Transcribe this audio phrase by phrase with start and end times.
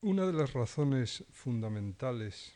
[0.00, 2.52] Una de las razones fundamentales,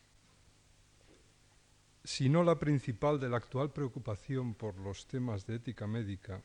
[2.05, 6.41] si no la principal de la actual preocupación por los temas de ética médica,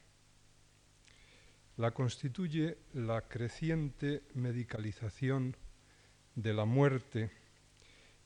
[1.75, 5.55] la constituye la creciente medicalización
[6.33, 7.29] de la muerte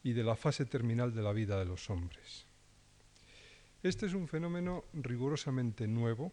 [0.02, 2.46] y de la fase terminal de la vida de los hombres.
[3.84, 6.32] Este es un fenómeno rigurosamente nuevo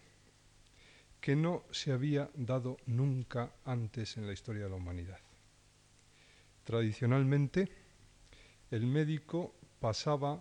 [1.21, 5.28] que no se había dado nunca antes en la historia de la humanidad.
[6.69, 7.67] Tradicionalmente,
[8.71, 10.39] el médico pasaba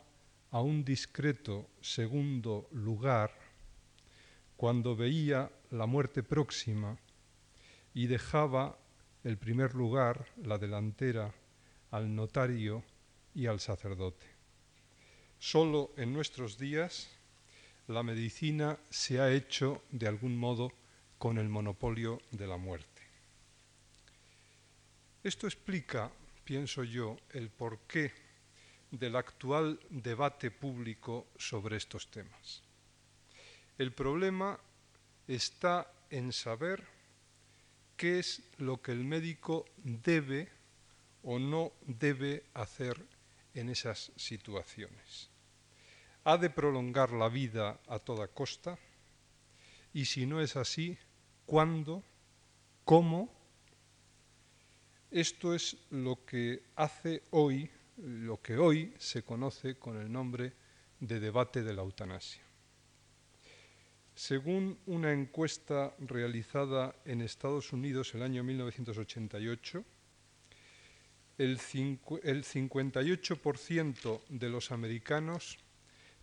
[0.52, 3.32] a un discreto segundo lugar
[4.58, 6.98] cuando veía la muerte próxima
[7.94, 8.78] y dejaba
[9.24, 11.34] el primer lugar, la delantera,
[11.92, 12.84] al notario
[13.34, 14.28] y al sacerdote.
[15.40, 17.08] Solo en nuestros días
[17.88, 20.74] la medicina se ha hecho de algún modo
[21.18, 22.98] con el monopolio de la muerte.
[25.28, 26.10] Esto explica,
[26.48, 28.14] pienso yo, el porqué
[28.90, 32.64] del actual debate público sobre estos temas.
[33.78, 34.58] El problema
[35.28, 36.88] está en saber
[37.98, 40.48] qué es lo que el médico debe
[41.22, 42.96] o no debe hacer
[43.54, 45.30] en esas situaciones.
[46.24, 48.80] ¿Ha de prolongar la vida a toda costa?
[49.94, 50.98] Y si no es así,
[51.46, 52.06] ¿cuándo?
[52.86, 53.37] ¿Cómo?
[55.18, 60.54] Esto es lo que hace hoy, lo que hoy se conoce con el nombre
[61.00, 62.44] de debate de la eutanasia.
[64.14, 69.84] Según una encuesta realizada en Estados Unidos el año 1988,
[71.40, 75.58] el, 58% de los americanos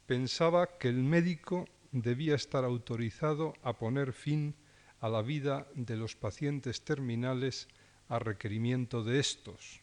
[0.06, 4.54] pensaba que el médico debía estar autorizado a poner fin
[5.00, 7.66] a la vida de los pacientes terminales
[8.08, 9.80] a requerimiento de estos,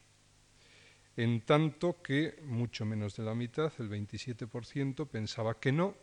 [1.16, 5.94] en tanto que mucho menos de la mitad, el 27%, pensaba que no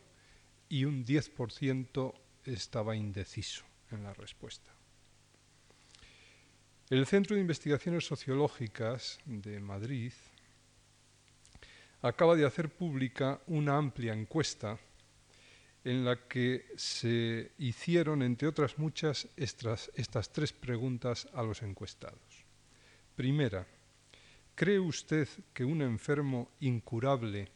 [0.68, 2.14] y un 10%
[2.44, 4.70] estaba indeciso en la respuesta.
[6.90, 10.12] El Centro de Investigaciones Sociológicas de Madrid
[12.02, 14.78] acaba de hacer pública una amplia encuesta
[15.84, 19.90] en la que se hicieron, entre otras muchas, estas,
[20.32, 22.44] tres preguntas a los encuestados.
[23.16, 23.66] Primera,
[24.54, 27.48] ¿cree usted que un enfermo incurable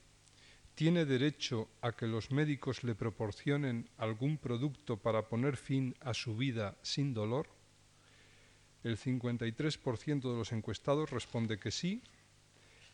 [0.74, 6.36] tiene derecho a que los médicos le proporcionen algún producto para poner fin a su
[6.36, 7.48] vida sin dolor?
[8.82, 12.02] El 53% de los encuestados responde que sí,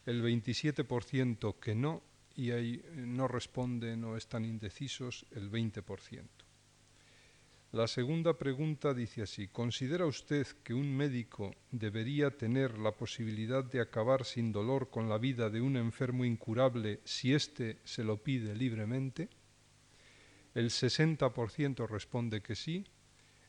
[0.06, 2.02] el 27% que no
[2.40, 6.24] y ahí no responden o están indecisos el 20%.
[7.72, 13.82] La segunda pregunta dice así, ¿considera usted que un médico debería tener la posibilidad de
[13.82, 18.56] acabar sin dolor con la vida de un enfermo incurable si éste se lo pide
[18.56, 19.28] libremente?
[20.54, 22.86] El 60% responde que sí,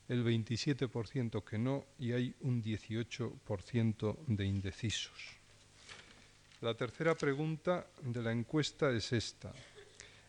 [0.09, 5.40] el 27% que no y hay un 18% de indecisos.
[6.61, 9.51] La tercera pregunta de la encuesta es esta.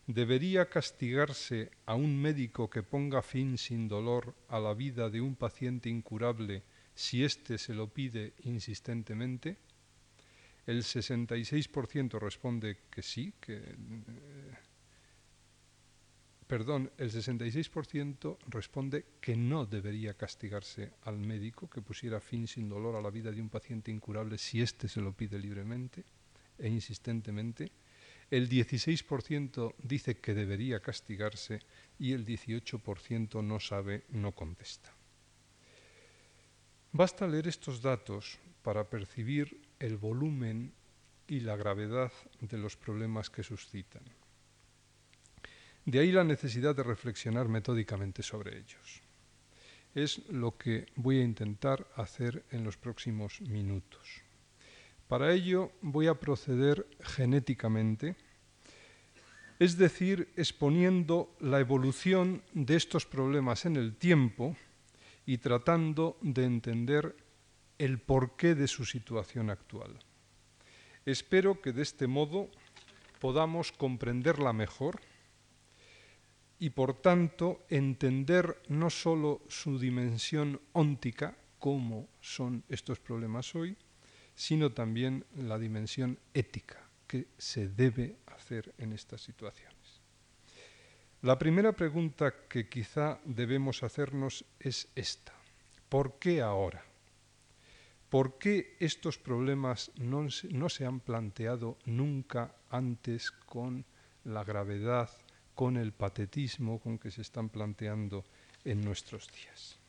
[0.07, 5.37] ¿Debería castigarse a un médico que ponga fin sin dolor a la vida de un
[5.37, 6.63] paciente incurable
[6.95, 9.59] si éste se lo pide insistentemente?
[10.65, 14.57] El 66% responde que sí, que, eh,
[16.47, 22.97] perdón, el 66% responde que no debería castigarse al médico que pusiera fin sin dolor
[22.97, 26.07] a la vida de un paciente incurable si éste se lo pide libremente
[26.59, 27.73] e insistentemente,
[28.31, 31.61] el 16% dice que debería castigarse
[31.99, 34.91] y el 18% no sabe, no contesta.
[36.93, 40.73] Basta leer estos datos para percibir el volumen
[41.29, 44.03] y la gravedad de los problemas que suscitan.
[45.85, 49.03] De ahí la necesidad de reflexionar metódicamente sobre ellos.
[49.95, 54.23] Es lo que voy a intentar hacer en los próximos minutos.
[55.13, 58.17] Para ello voy a proceder genéticamente,
[59.59, 64.57] es decir, exponiendo la evolución de estos problemas en el tiempo
[65.27, 67.15] y tratando de entender
[67.77, 69.99] el porqué de su situación actual.
[71.05, 72.49] Espero que de este modo
[73.21, 74.99] podamos comprenderla mejor
[76.59, 83.77] y por tanto entender no sólo su dimensión óntica, cómo son estos problemas hoy,
[84.35, 90.01] sino también la dimensión ética que se debe hacer en estas situaciones.
[91.23, 95.33] La primera pregunta que quizá debemos hacernos es esta.
[95.89, 96.83] ¿Por qué ahora?
[98.09, 103.85] ¿Por qué estos problemas no, no se han planteado nunca antes con
[104.25, 105.11] la gravedad,
[105.55, 108.25] con el patetismo con que se están planteando
[108.65, 109.82] en nuestros días?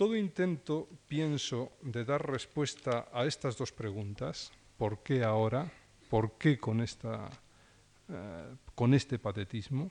[0.00, 5.70] Todo intento, pienso, de dar respuesta a estas dos preguntas, ¿por qué ahora?
[6.08, 7.28] ¿Por qué con, esta,
[8.08, 9.90] eh, con este patetismo?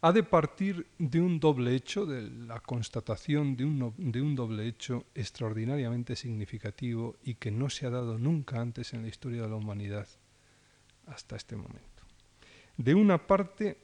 [0.00, 4.66] ha de partir de un doble hecho, de la constatación de un, de un, doble
[4.66, 9.50] hecho extraordinariamente significativo y que no se ha dado nunca antes en la historia de
[9.50, 10.08] la humanidad
[11.06, 12.02] hasta este momento.
[12.76, 13.78] De una parte,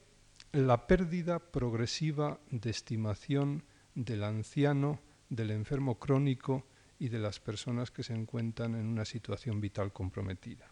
[0.51, 3.63] la pérdida progresiva de estimación
[3.99, 6.65] del anciano, del enfermo crónico
[7.01, 10.71] y de las personas que se encuentran en una situación vital comprometida.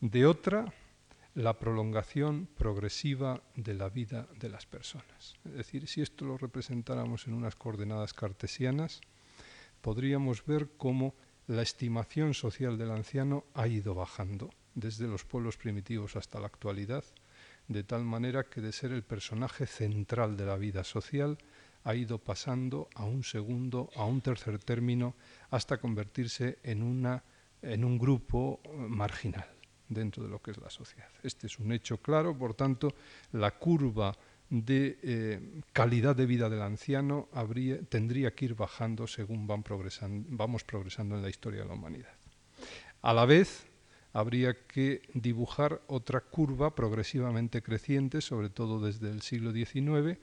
[0.00, 0.74] De otra,
[1.34, 5.36] la prolongación progresiva de la vida de las personas.
[5.44, 9.00] Es decir, si esto lo representáramos en unas coordenadas cartesianas,
[9.80, 11.14] podríamos ver cómo
[11.46, 17.04] la estimación social del anciano ha ido bajando desde los pueblos primitivos hasta la actualidad,
[17.68, 21.38] de tal manera que de ser el personaje central de la vida social
[21.84, 25.14] ha ido pasando a un segundo, a un tercer término,
[25.50, 27.22] hasta convertirse en, una,
[27.62, 29.46] en un grupo marginal
[29.88, 31.10] dentro de lo que es la sociedad.
[31.22, 32.94] Este es un hecho claro, por tanto,
[33.32, 34.16] la curva
[34.48, 35.40] de eh,
[35.72, 37.28] calidad de vida del anciano
[37.88, 39.64] tendría que ir bajando según van
[40.28, 42.14] vamos progresando en la historia de la humanidad.
[43.02, 43.66] A la vez,
[44.12, 50.18] habría que dibujar otra curva progresivamente creciente, sobre todo desde el siglo XIX,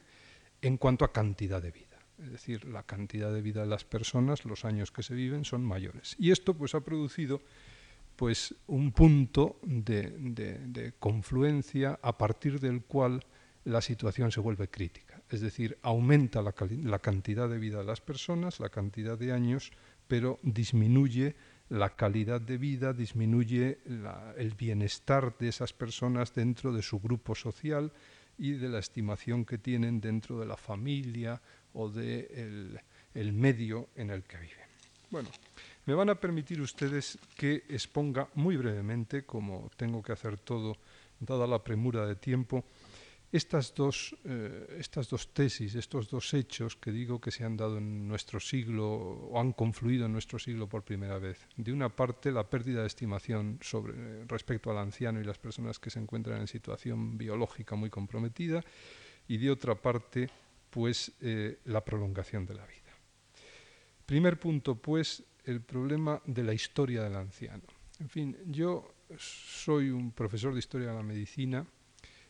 [0.62, 1.88] en cuanto a cantidad de vida.
[2.24, 5.63] Es decir, la cantidad de vida de las personas, los años que se viven, son
[5.63, 6.15] mayores.
[6.18, 7.42] Y esto pues, ha producido
[8.15, 13.24] pues, un punto de, confluencia a partir del cual
[13.65, 15.21] la situación se vuelve crítica.
[15.30, 19.71] Es decir, aumenta la, la cantidad de vida de las personas, la cantidad de años,
[20.07, 21.36] pero disminuye
[21.69, 23.80] la calidad de vida, disminuye
[24.38, 27.92] el bienestar de esas personas dentro de su grupo social
[28.37, 31.41] y de la estimación que tienen dentro de la familia
[31.73, 32.81] o del de
[33.13, 34.67] el medio en el que viven.
[35.09, 35.29] Bueno,
[35.85, 40.77] me van a permitir ustedes que exponga muy brevemente, como tengo que hacer todo,
[41.19, 42.65] dada la premura de tiempo,
[43.31, 47.77] estas dos, eh, estas dos tesis, estos dos hechos que digo que se han dado
[47.77, 51.45] en nuestro siglo o han confluido en nuestro siglo por primera vez.
[51.57, 55.89] De una parte, la pérdida de estimación sobre, respecto al anciano y las personas que
[55.89, 58.63] se encuentran en situación biológica muy comprometida,
[59.27, 60.30] y de otra parte,
[60.69, 62.95] pues eh, la prolongación de la vida.
[64.06, 67.63] Primer punto, pues, el problema de la historia del anciano.
[68.00, 71.65] En fin, yo soy un profesor de historia de la medicina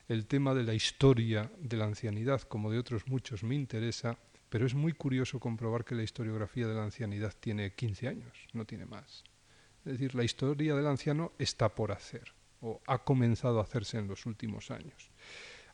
[0.07, 4.17] el tema de la historia de la ancianidad, como de otros muchos, me interesa,
[4.49, 8.65] pero es muy curioso comprobar que la historiografía de la ancianidad tiene 15 años, no
[8.65, 9.23] tiene más.
[9.85, 14.07] Es decir, la historia del anciano está por hacer, o ha comenzado a hacerse en
[14.07, 15.11] los últimos años.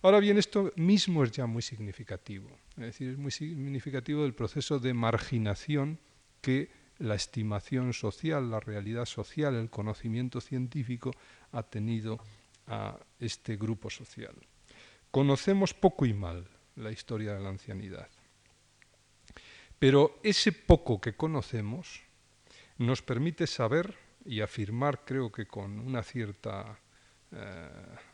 [0.01, 4.79] Ahora bien, esto mismo es ya muy significativo, es decir, es muy significativo del proceso
[4.79, 5.99] de marginación
[6.41, 11.11] que la estimación social, la realidad social, el conocimiento científico
[11.51, 12.19] ha tenido
[12.67, 14.35] a este grupo social.
[15.11, 18.09] Conocemos poco y mal la historia de la ancianidad,
[19.79, 22.01] pero ese poco que conocemos
[22.77, 23.95] nos permite saber
[24.25, 26.79] y afirmar, creo que con una cierta,
[27.31, 27.69] eh,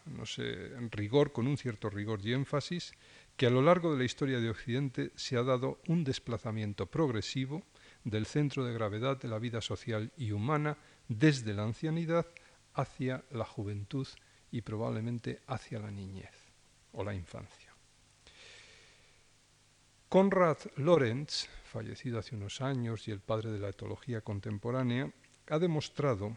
[0.05, 2.93] no sé, rigor, con un cierto rigor y énfasis,
[3.38, 7.63] que a lo largo de la historia de Occidente se ha dado un desplazamiento progresivo
[8.03, 12.25] del centro de gravedad de la vida social y humana desde la ancianidad
[12.74, 14.07] hacia la juventud
[14.51, 16.34] y probablemente hacia la niñez
[16.94, 17.74] o la infancia.
[20.10, 25.12] Konrad Lorenz, fallecido hace unos años y el padre de la etología contemporánea,
[25.50, 26.36] ha demostrado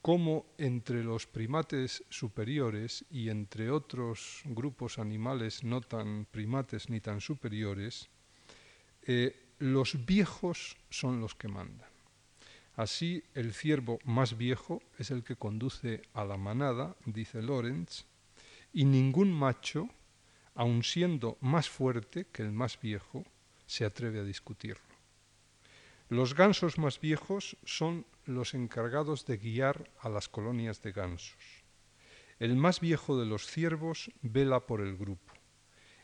[0.00, 7.20] cómo entre los primates superiores y entre otros grupos animales no tan primates ni tan
[7.20, 8.08] superiores,
[9.02, 11.97] eh, los viejos son los que mandan.
[12.78, 18.04] Así, el ciervo más viejo es el que conduce a la manada, dice Lorenz,
[18.72, 19.88] y ningún macho,
[20.54, 23.24] aun siendo más fuerte que el más viejo,
[23.66, 24.94] se atreve a discutirlo.
[26.08, 31.64] Los gansos más viejos son los encargados de guiar a las colonias de gansos.
[32.38, 35.34] El más viejo de los ciervos vela por el grupo.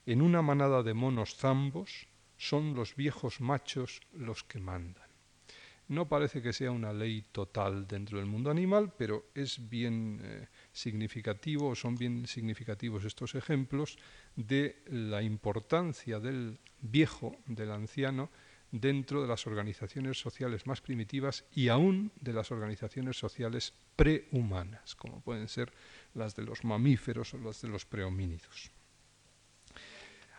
[0.07, 5.04] En una manada de monos zambos son los viejos machos los que mandan.
[5.89, 10.49] No parece que sea una ley total dentro del mundo animal, pero es bien eh,
[10.73, 13.99] significativo, son bien significativos estos ejemplos
[14.35, 18.31] de la importancia del viejo, del anciano,
[18.71, 25.21] dentro de las organizaciones sociales más primitivas y aún de las organizaciones sociales prehumanas, como
[25.21, 25.73] pueden ser
[26.15, 28.73] las de los mamíferos o las de los prehomínidos.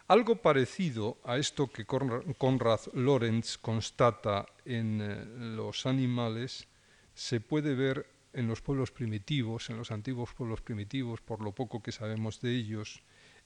[0.08, 5.26] Algo parecido a esto que Konrad Lorenz constata en eh,
[5.58, 6.68] los animales
[7.16, 11.82] se puede ver en los pueblos primitivos, en los antiguos pueblos primitivos, por lo poco
[11.82, 13.02] que sabemos de ellos,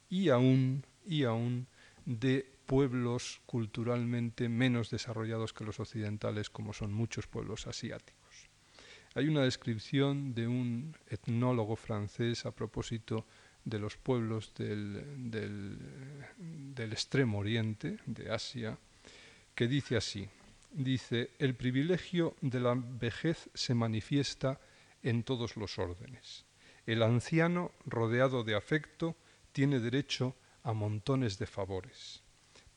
[0.09, 1.67] y aún, y aún
[2.05, 8.49] de pueblos culturalmente menos desarrollados que los occidentales, como son muchos pueblos asiáticos.
[9.15, 13.25] Hay una descripción de un etnólogo francés a propósito
[13.69, 15.31] de los pueblos del,
[16.75, 18.77] del extremo oriente, de Asia,
[19.55, 20.27] que dice así,
[20.71, 24.59] dice, el privilegio de la vejez se manifiesta
[25.03, 26.45] en todos los órdenes.
[26.85, 29.15] El anciano, rodeado de afecto,
[29.51, 32.23] tiene derecho a montones de favores.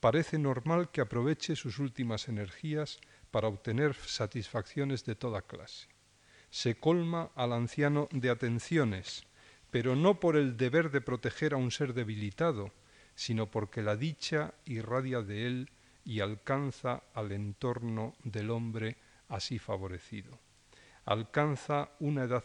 [0.01, 5.89] Parece normal que aproveche sus últimas energías para obtener satisfacciones de toda clase.
[6.51, 9.25] Se colma al anciano de atenciones,
[9.73, 12.71] pero no por el deber de proteger a un ser debilitado,
[13.15, 15.71] sino porque la dicha irradia de él
[16.05, 18.99] y alcanza al entorno del hombre
[19.31, 20.39] así favorecido.
[21.07, 22.45] Alcanza una edad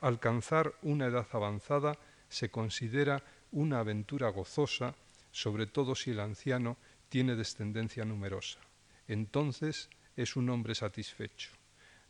[0.00, 1.98] alcanzar una edad avanzada
[2.28, 4.94] se considera una aventura gozosa,
[5.32, 6.76] sobre todo si el anciano
[7.08, 8.60] tiene descendencia numerosa.
[9.08, 11.50] Entonces es un hombre satisfecho.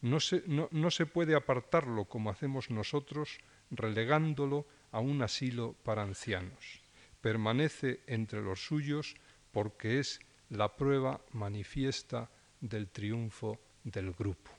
[0.02, 3.38] No se, no se puede apartarlo como hacemos nosotros,
[3.71, 6.81] relegándolo a un asilo para ancianos.
[7.21, 9.15] Permanece entre los suyos
[9.53, 10.21] porque es
[10.51, 12.31] la prueba manifiesta
[12.61, 14.51] del triunfo del grupo.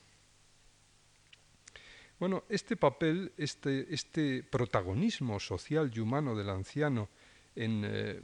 [2.20, 7.10] Bueno, este papel, este, este protagonismo social y humano del anciano
[7.56, 8.22] en eh,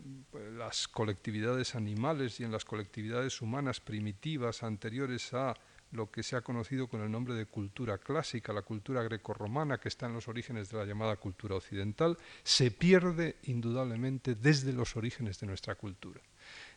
[0.56, 5.56] las colectividades animales y en las colectividades humanas primitivas anteriores a
[5.94, 9.90] lo que se ha conocido con el nombre de cultura clásica, la cultura grecorromana que
[9.90, 15.40] está en los orígenes de la llamada cultura occidental, se pierde indudablemente desde los orígenes
[15.40, 16.20] de nuestra cultura.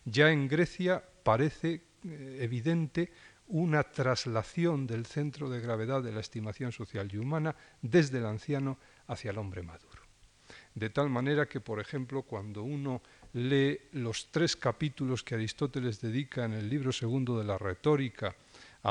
[0.05, 3.11] Ya en Grecia parece eh, evidente
[3.49, 8.79] una traslación del centro de gravedad de la estimación social y humana desde el anciano
[9.07, 10.03] hacia el hombre maduro.
[10.75, 16.45] De tal manera que, por ejemplo, cuando uno lee los tres capítulos que Aristóteles dedica
[16.45, 18.35] en el libro segundo de la retórica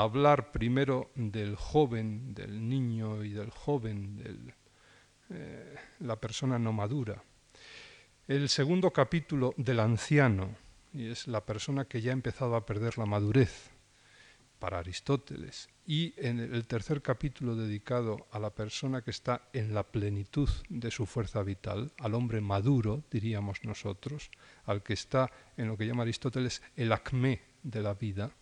[0.02, 4.54] hablar primero del joven, del niño y del joven, de
[5.30, 7.22] eh, la persona no madura,
[8.28, 10.54] el segundo capítulo del anciano,
[10.92, 13.70] y es la persona que ya ha empezado a perder la madurez,
[14.58, 19.84] para Aristóteles, y en el tercer capítulo dedicado a la persona que está en la
[19.84, 24.30] plenitud de su fuerza vital, al hombre maduro, diríamos nosotros,
[24.64, 28.32] al que está en lo que llama Aristóteles el acmé de la vida,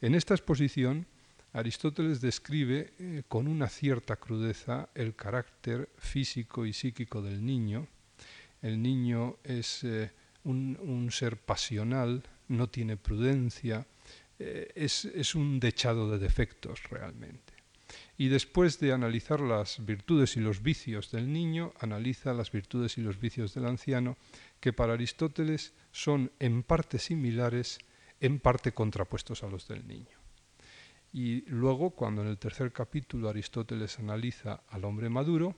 [0.00, 1.06] en esta exposición
[1.52, 7.88] Aristóteles describe eh, con una cierta crudeza el carácter físico y psíquico del niño.
[8.60, 10.10] El niño es eh,
[10.44, 13.86] un ser pasional, no tiene prudencia,
[14.38, 17.54] eh, es, un dechado de defectos realmente.
[18.18, 23.00] Y después de analizar las virtudes y los vicios del niño, analiza las virtudes y
[23.00, 24.16] los vicios del anciano,
[24.60, 27.78] que para Aristóteles son en parte similares,
[28.20, 30.18] en parte contrapuestos a los del niño.
[31.12, 35.54] Y luego, cuando en el tercer capítulo Aristóteles analiza al hombre maduro,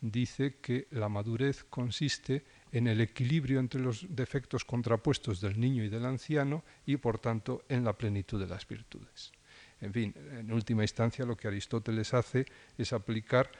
[0.00, 5.88] dice que la madurez consiste en el equilibrio entre los defectos contrapuestos del niño y
[5.88, 9.32] del anciano y por tanto en la plenitud de las virtudes.
[9.80, 12.46] En fin, en última instancia lo que Aristóteles hace
[12.78, 13.50] es aplicar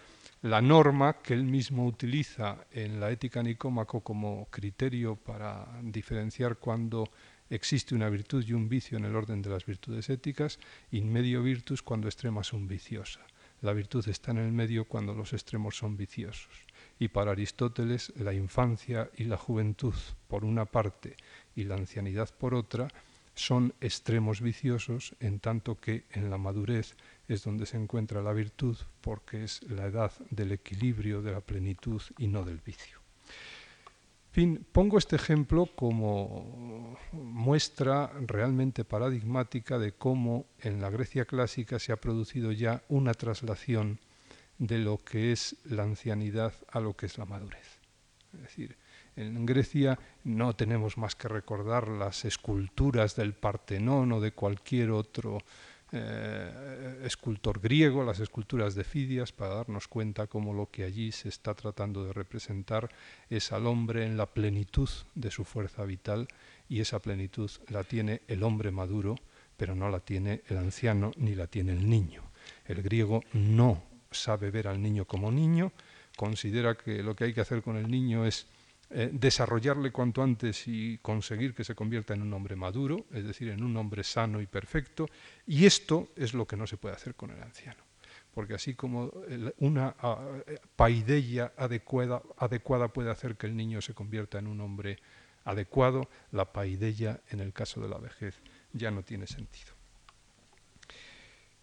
[0.42, 7.10] la norma que él mismo utiliza en la ética nicómaco como criterio para diferenciar cuando
[7.50, 10.58] existe una virtud y un vicio en el orden de las virtudes éticas,
[10.90, 13.20] in medio virtus cuando extrema son viciosa.
[13.62, 16.66] La virtud está en el medio cuando los extremos son viciosos.
[16.98, 19.94] Y para Aristóteles la infancia y la juventud
[20.28, 21.16] por una parte
[21.54, 22.88] y la ancianidad por otra
[23.34, 26.96] son extremos viciosos en tanto que en la madurez
[27.28, 32.02] es donde se encuentra la virtud porque es la edad del equilibrio, de la plenitud
[32.18, 33.05] y no del vicio
[34.72, 41.96] pongo este ejemplo como muestra realmente paradigmática de cómo en la Grecia clásica se ha
[41.96, 44.00] producido ya una traslación
[44.58, 47.80] de lo que es la ancianidad a lo que es la madurez.
[48.34, 48.76] Es decir,
[49.16, 55.38] en Grecia no tenemos más que recordar las esculturas del Partenón o de cualquier otro
[55.92, 61.28] eh, escultor griego, las esculturas de Fidias, para darnos cuenta cómo lo que allí se
[61.28, 62.88] está tratando de representar
[63.30, 66.26] es al hombre en la plenitud de su fuerza vital
[66.68, 69.14] y esa plenitud la tiene el hombre maduro,
[69.56, 72.22] pero no la tiene el anciano ni la tiene el niño.
[72.64, 75.72] El griego no sabe ver al niño como niño,
[76.16, 78.46] considera que lo que hay que hacer con el niño es
[78.90, 83.48] eh, desarrollarle cuanto antes y conseguir que se convierta en un hombre maduro, es decir,
[83.48, 85.08] en un hombre sano y perfecto,
[85.46, 87.82] y esto es lo que no se puede hacer con el anciano.
[88.32, 89.12] Porque así como
[89.58, 89.94] una
[90.76, 94.98] paideia adecuada, adecuada puede hacer que el niño se convierta en un hombre
[95.46, 98.40] adecuado, la paideia en el caso de la vejez
[98.72, 99.72] ya no tiene sentido.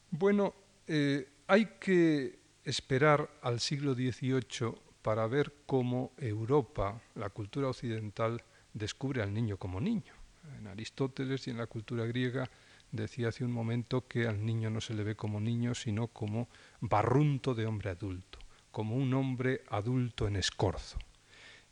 [0.10, 0.54] Bueno,
[0.88, 8.42] eh, hay que esperar al siglo XVIII para ver cómo Europa, la cultura occidental,
[8.74, 10.14] descubre al niño como niño.
[10.58, 12.50] En Aristóteles y en la cultura griega
[12.92, 16.48] decía hace un momento que al niño no se le ve como niño, sino como
[16.80, 18.40] barrunto de hombre adulto,
[18.72, 20.98] como un hombre adulto en escorzo.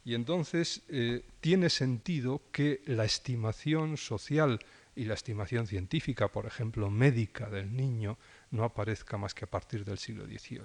[0.03, 4.59] Y entonces eh, tiene sentido que la estimación social
[4.95, 8.17] y la estimación científica, por ejemplo, médica del niño,
[8.49, 10.61] no aparezca más que a partir del siglo XVIII.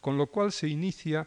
[0.00, 1.26] Con lo cual se inicia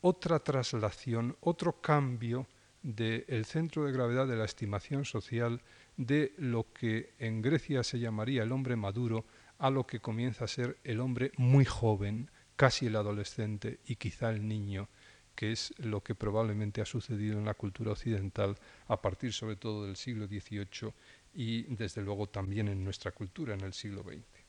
[0.00, 2.46] otra traslación, otro cambio
[2.82, 5.60] del centro de gravedad de la estimación social
[5.96, 9.26] de lo que en Grecia se llamaría el hombre maduro
[9.58, 14.30] a lo que comienza a ser el hombre muy joven, casi el adolescente y quizá
[14.30, 14.88] el niño,
[15.34, 18.56] que es lo que probablemente ha sucedido en la cultura occidental
[18.88, 20.92] a partir sobre todo del siglo XVIII
[21.34, 24.39] y desde luego también en nuestra cultura en el siglo XX.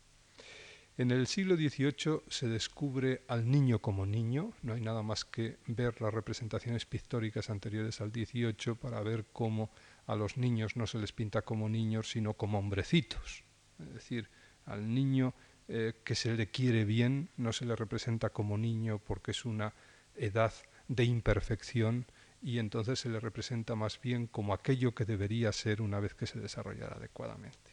[0.98, 5.58] En el siglo XVIII se descubre al niño como niño, no hay nada más que
[5.66, 9.72] ver las representaciones pictóricas anteriores al XVIII para ver cómo
[10.06, 13.44] a los niños no se les pinta como niños, sino como hombrecitos.
[13.80, 14.30] Es decir,
[14.66, 15.34] al niño
[15.68, 19.74] eh, que se le quiere bien no se le representa como niño porque es una
[20.16, 20.54] edad
[20.90, 22.06] de imperfección
[22.42, 26.28] y entonces se le representa más bien como aquello que debería ser una vez que
[26.28, 27.71] se desarrollara adecuadamente.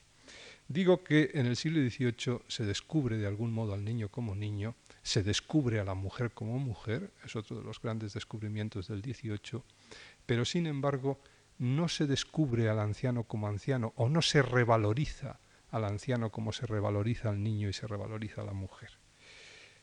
[0.68, 4.74] Digo que en el siglo XVIII se descubre de algún modo al niño como niño,
[5.02, 9.62] se descubre a la mujer como mujer, es otro de los grandes descubrimientos del XVIII,
[10.26, 11.20] pero sin embargo
[11.58, 15.40] no se descubre al anciano como anciano o no se revaloriza
[15.70, 18.90] al anciano como se revaloriza al niño y se revaloriza a la mujer.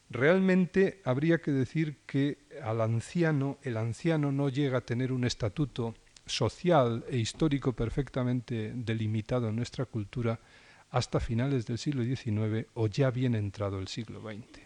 [0.10, 5.96] Realmente habría que decir que al anciano, el anciano no llega a tener un estatuto
[6.26, 10.40] social e histórico perfectamente delimitado en nuestra cultura,
[10.96, 14.62] hasta finales del siglo XIX o ya bien entrado el siglo XX.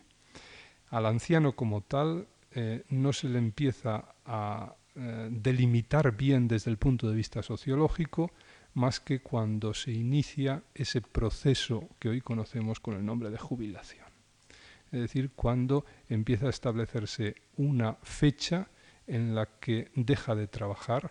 [0.92, 6.78] Al anciano como tal eh, no se le empieza a eh, delimitar bien desde el
[6.78, 8.32] punto de vista sociológico,
[8.76, 14.06] más que cuando se inicia ese proceso que hoy conocemos con el nombre de jubilación.
[14.92, 18.70] Es decir, cuando empieza a establecerse una fecha
[19.08, 21.10] en la que deja de trabajar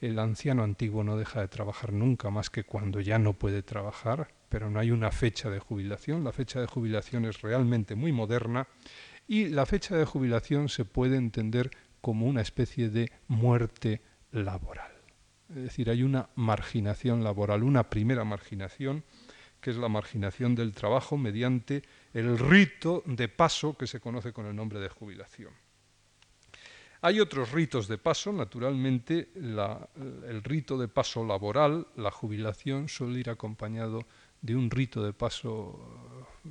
[0.00, 4.28] el anciano antiguo no deja de trabajar nunca más que cuando ya no puede trabajar,
[4.48, 6.24] pero no hay una fecha de jubilación.
[6.24, 8.68] La fecha de jubilación es realmente muy moderna
[9.26, 14.92] y la fecha de jubilación se puede entender como una especie de muerte laboral.
[15.48, 19.04] Es decir, hay una marginación laboral, una primera marginación,
[19.60, 21.82] que es la marginación del trabajo mediante
[22.12, 25.52] el rito de paso que se conoce con el nombre de jubilación.
[27.06, 33.30] Hay otros ritos de paso, naturalmente el rito de paso laboral, la jubilación, suele ir
[33.30, 34.06] acompañado
[34.42, 35.78] de un rito de paso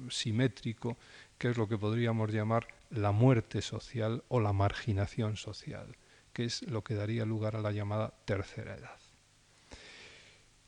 [0.10, 0.96] simétrico,
[1.38, 5.98] que es lo que podríamos llamar la muerte social o la marginación social,
[6.32, 9.00] que es lo que daría lugar a la llamada tercera edad.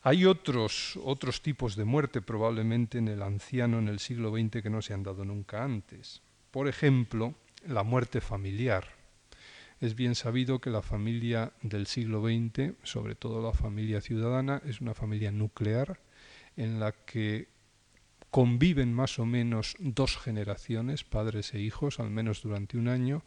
[0.02, 4.70] Hay otros, otros tipos de muerte probablemente en el anciano en el siglo XX que
[4.70, 6.22] no se han dado nunca antes.
[6.52, 8.97] Por ejemplo, la muerte familiar
[9.80, 14.82] es bien sabido que la familia del siglo XX, sobre todo la familia ciudadana, es
[14.82, 16.00] una familia nuclear
[16.56, 17.48] en la que
[18.32, 23.24] conviven más o menos dos generaciones, padres e hijos, al menos durante un año,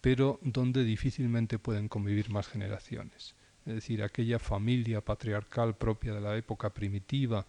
[0.00, 3.34] pero donde difícilmente pueden convivir más generaciones.
[3.66, 7.46] Es decir, aquella familia patriarcal propia de la época primitiva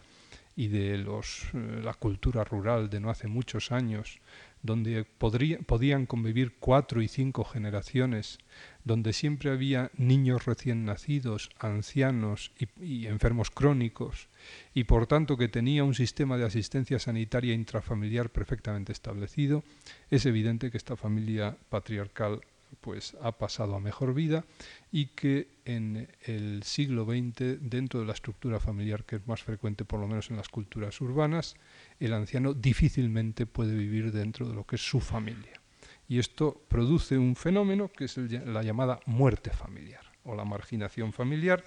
[0.55, 4.19] y de los, eh, la cultura rural de no hace muchos años,
[4.61, 8.39] donde podían convivir cuatro y cinco generaciones,
[8.83, 14.27] donde siempre había niños recién nacidos, ancianos y, enfermos crónicos,
[14.73, 19.63] y por tanto que tenía un sistema de asistencia sanitaria intrafamiliar perfectamente establecido,
[20.09, 22.41] es evidente que esta familia patriarcal
[22.81, 24.45] pues ha pasado a mejor vida
[24.91, 29.85] y que en el siglo XX, dentro de la estructura familiar que es más frecuente
[29.85, 31.55] por lo menos en las culturas urbanas,
[31.99, 35.59] el anciano difícilmente puede vivir dentro de lo que es su familia.
[36.07, 41.63] Y esto produce un fenómeno que es la llamada muerte familiar o la marginación familiar,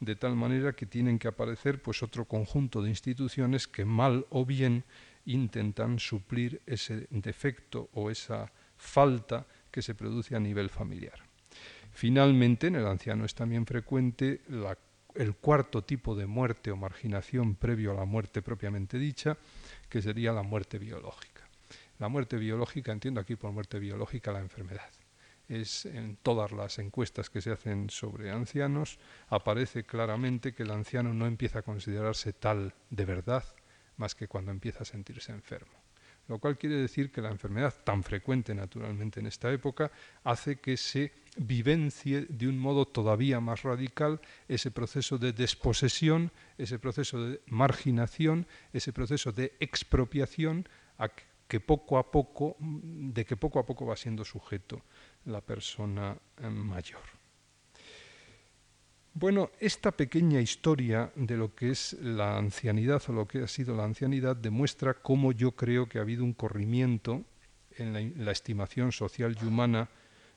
[0.00, 4.44] de tal manera que tienen que aparecer pues otro conjunto de instituciones que mal o
[4.44, 4.84] bien
[5.24, 11.20] intentan suplir ese defecto o esa falta que se produce a nivel familiar.
[11.92, 14.40] Finalmente, en el anciano es también frecuente
[15.14, 19.36] el cuarto tipo de muerte o marginación previo a la muerte propiamente dicha,
[19.90, 21.46] que sería la muerte biológica.
[21.98, 24.90] La muerte biológica, entiendo aquí por muerte biológica la enfermedad.
[25.46, 31.12] Es en todas las encuestas que se hacen sobre ancianos, aparece claramente que el anciano
[31.12, 33.44] no empieza a considerarse tal de verdad
[33.98, 35.85] más que cuando empieza a sentirse enfermo
[36.28, 39.90] lo cual quiere decir que la enfermedad, tan frecuente naturalmente en esta época,
[40.24, 46.78] hace que se vivencie de un modo todavía más radical ese proceso de desposesión, ese
[46.78, 50.66] proceso de marginación, ese proceso de expropiación
[51.46, 54.82] que poco a poco, de que poco a poco va siendo sujeto
[55.26, 57.15] la persona eh, mayor.
[59.18, 63.74] Bueno, esta pequeña historia de lo que es la ancianidad o lo que ha sido
[63.74, 67.24] la ancianidad demuestra cómo yo creo que ha habido un corrimiento
[67.78, 69.88] en la, estimación social y humana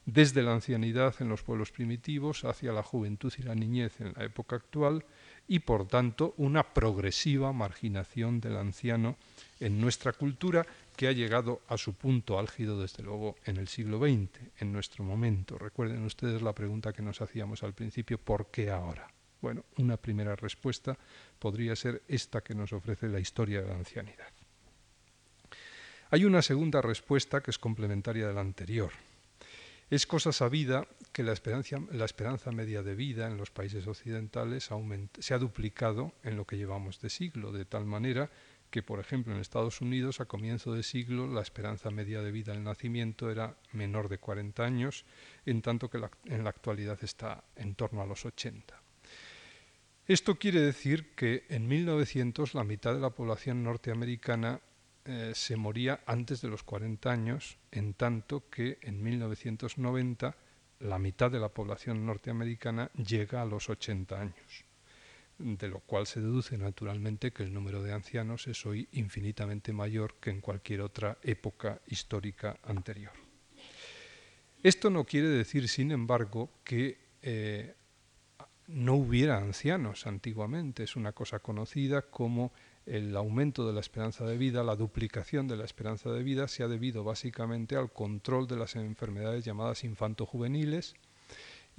[0.06, 4.24] desde la ancianidad en los pueblos primitivos hacia la juventud y la niñez en la
[4.24, 5.04] época actual
[5.46, 9.18] y por tanto una progresiva marginación del anciano
[9.60, 10.66] en nuestra cultura
[11.00, 15.06] que ha llegado a su punto álgido desde luego en el siglo XX, en nuestro
[15.06, 15.58] momento.
[15.58, 19.10] Recuerden ustedes la pregunta que nos hacíamos al principio, ¿por qué ahora?
[19.40, 20.98] Bueno, una primera respuesta
[21.40, 24.28] podría ser esta que nos ofrece la historia de la ancianidad.
[26.10, 28.92] Hay una segunda respuesta que es complementaria de la anterior.
[29.90, 34.70] Es cosa sabida que la esperanza, media de vida en los países occidentales
[35.20, 38.30] se ha duplicado en lo que llevamos de siglo, de tal manera
[38.70, 42.54] que, por ejemplo, en Estados Unidos a comienzo de siglo la esperanza media de vida
[42.54, 45.06] al nacimiento era menor de 40 años,
[45.46, 48.82] en tanto que en la actualidad está en torno a los 80.
[50.10, 54.60] Esto quiere decir que en 1900 la mitad de la población norteamericana
[55.06, 60.36] eh, se moría antes de los 40 años, en tanto que en 1990
[60.80, 64.66] la mitad de la población norteamericana llega a los 80 años,
[65.40, 70.16] de lo cual se deduce naturalmente que el número de ancianos es hoy infinitamente mayor
[70.20, 73.14] que en cualquier otra época histórica anterior.
[74.62, 77.76] Esto no quiere decir, sin embargo, que eh,
[78.68, 80.84] no hubiera ancianos antiguamente.
[80.84, 82.52] Es una cosa conocida como
[82.86, 86.64] el aumento de la esperanza de vida, la duplicación de la esperanza de vida, se
[86.64, 90.96] ha debido básicamente al control de las enfermedades llamadas infantojuveniles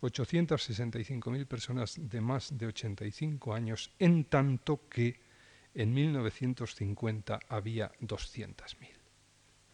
[0.01, 5.19] 865.000 personas de más de 85 años, en tanto que
[5.73, 8.55] en 1950 había 200.000.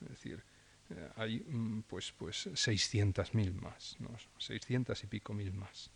[0.01, 0.43] Es decir,
[0.89, 4.09] eh, hay mm, pues, pues 600.000 más, ¿no?
[4.37, 5.89] 600 y pico mil más.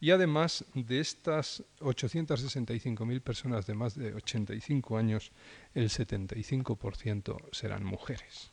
[0.00, 5.32] Y además de estas 865.000 personas de más de 85 años,
[5.74, 8.52] el 75% serán mujeres.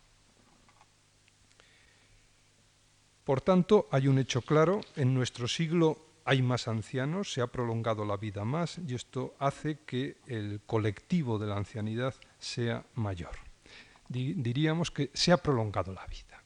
[3.25, 8.05] Por tanto, hay un hecho claro, en nuestro siglo hay más ancianos, se ha prolongado
[8.05, 13.31] la vida más y esto hace que el colectivo de la ancianidad sea mayor.
[14.07, 16.43] Diríamos que se ha prolongado la vida.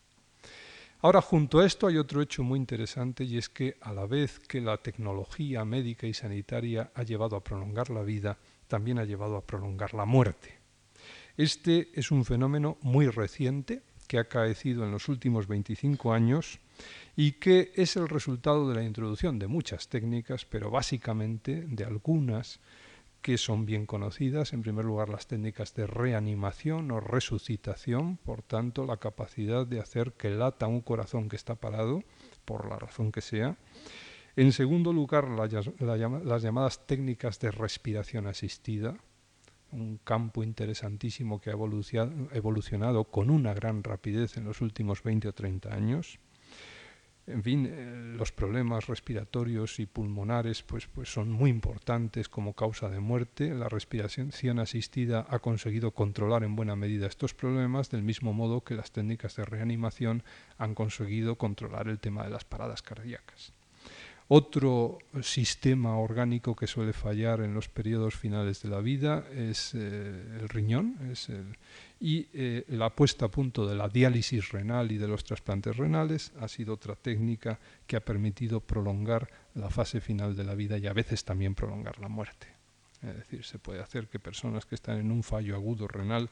[1.01, 4.39] Ahora, junto a esto hay otro hecho muy interesante y es que a la vez
[4.39, 8.37] que la tecnología médica y sanitaria ha llevado a prolongar la vida,
[8.67, 10.59] también ha llevado a prolongar la muerte.
[11.37, 16.57] Este es un fenómeno muy reciente que ha acaecido en los últimos 25 años
[17.15, 22.59] y que es el resultado de la introducción de muchas técnicas, pero básicamente de algunas
[23.21, 28.83] que son bien conocidas, en primer lugar las técnicas de reanimación o resucitación, por tanto
[28.83, 32.01] la capacidad de hacer que lata un corazón que está parado,
[32.45, 33.57] por la razón que sea.
[34.35, 38.97] En segundo lugar, las llamadas técnicas de respiración asistida,
[39.71, 45.33] un campo interesantísimo que ha evolucionado con una gran rapidez en los últimos 20 o
[45.33, 46.19] 30 años
[47.29, 52.89] en fin, eh, los problemas respiratorios y pulmonares pues, pues son muy importantes como causa
[52.89, 53.53] de muerte.
[53.53, 58.73] La respiración asistida ha conseguido controlar en buena medida estos problemas, del mismo modo que
[58.73, 60.23] las técnicas de reanimación
[60.57, 63.53] han conseguido controlar el tema de las paradas cardíacas.
[64.31, 70.37] Otro sistema orgánico que suele fallar en los periodos finales de la vida es eh,
[70.39, 70.97] el riñón
[71.99, 76.31] y eh, la puesta a punto de la diálisis renal y de los trasplantes renales
[76.39, 80.85] ha sido otra técnica que ha permitido prolongar la fase final de la vida y
[80.85, 82.45] a veces también prolongar la muerte.
[83.01, 86.29] Es decir, se puede hacer que personas que están en un fallo agudo renal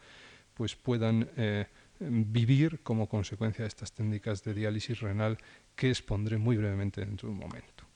[0.54, 1.66] pues puedan eh,
[2.00, 5.40] vivir como consecuencia de estas técnicas de diálisis renal
[5.76, 7.87] que expondré muy brevemente dentro de un momento.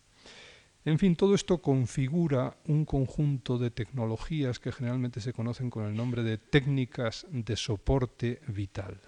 [0.84, 5.96] En fin, todo esto configura un conjunto de tecnologías que generalmente se conocen con el
[5.96, 9.00] nombre de técnicas de soporte vital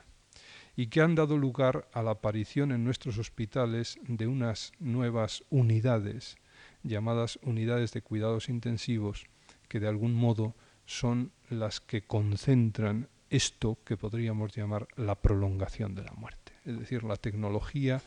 [0.75, 6.37] y que han dado lugar a la aparición en nuestros hospitales de unas nuevas unidades
[6.83, 9.25] llamadas unidades de cuidados intensivos
[9.67, 10.55] que de algún modo
[10.85, 17.03] son las que concentran esto que podríamos llamar la prolongación de la muerte, es decir,
[17.03, 18.01] la tecnología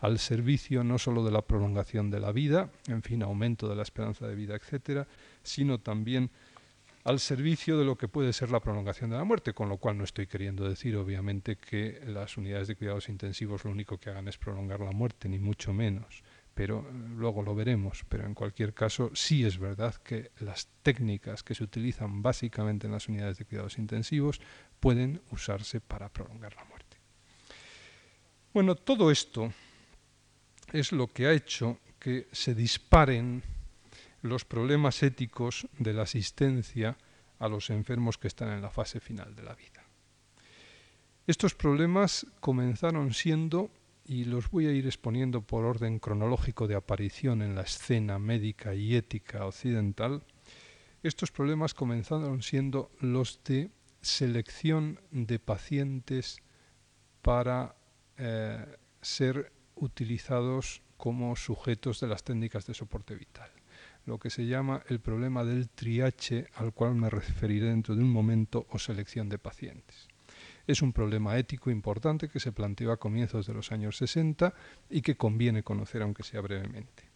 [0.00, 3.82] al servicio no solo de la prolongación de la vida, en fin, aumento de la
[3.82, 5.06] esperanza de vida, etcétera,
[5.42, 6.30] sino también
[7.04, 9.96] al servicio de lo que puede ser la prolongación de la muerte, con lo cual
[9.96, 14.28] no estoy queriendo decir, obviamente, que las unidades de cuidados intensivos lo único que hagan
[14.28, 16.22] es prolongar la muerte, ni mucho menos,
[16.54, 18.04] pero eh, luego lo veremos.
[18.08, 22.92] Pero en cualquier caso, sí es verdad que las técnicas que se utilizan básicamente en
[22.92, 24.40] las unidades de cuidados intensivos
[24.78, 26.98] pueden usarse para prolongar la muerte.
[28.52, 29.52] Bueno, todo esto
[30.72, 33.42] es lo que ha hecho que se disparen
[34.22, 36.96] los problemas éticos de la asistencia
[37.38, 39.84] a los enfermos que están en la fase final de la vida.
[41.26, 43.70] Estos problemas comenzaron siendo,
[44.04, 48.74] y los voy a ir exponiendo por orden cronológico de aparición en la escena médica
[48.74, 50.22] y ética occidental,
[51.02, 53.70] estos problemas comenzaron siendo los de
[54.02, 56.42] selección de pacientes
[57.22, 57.74] para
[58.18, 58.66] eh,
[59.00, 63.50] ser utilizados como sujetos de las técnicas de soporte vital,
[64.06, 68.12] lo que se llama el problema del triache, al cual me referiré dentro de un
[68.12, 70.08] momento, o selección de pacientes.
[70.66, 74.54] Es un problema ético importante que se planteó a comienzos de los años 60
[74.88, 77.09] y que conviene conocer aunque sea brevemente.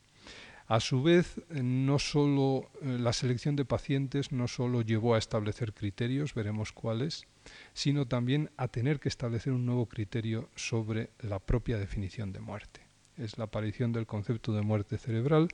[0.66, 5.74] A su vez, no solo eh, la selección de pacientes no solo llevó a establecer
[5.74, 7.26] criterios, veremos cuáles,
[7.74, 12.80] sino también a tener que establecer un nuevo criterio sobre la propia definición de muerte.
[13.18, 15.48] Es la aparición del concepto de muerte cerebral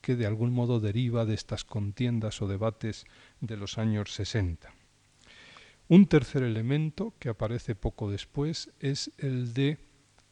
[0.00, 3.06] que de algún modo deriva de estas contiendas o debates
[3.40, 4.74] de los años 60.
[5.88, 9.78] Un tercer elemento que aparece poco después es el de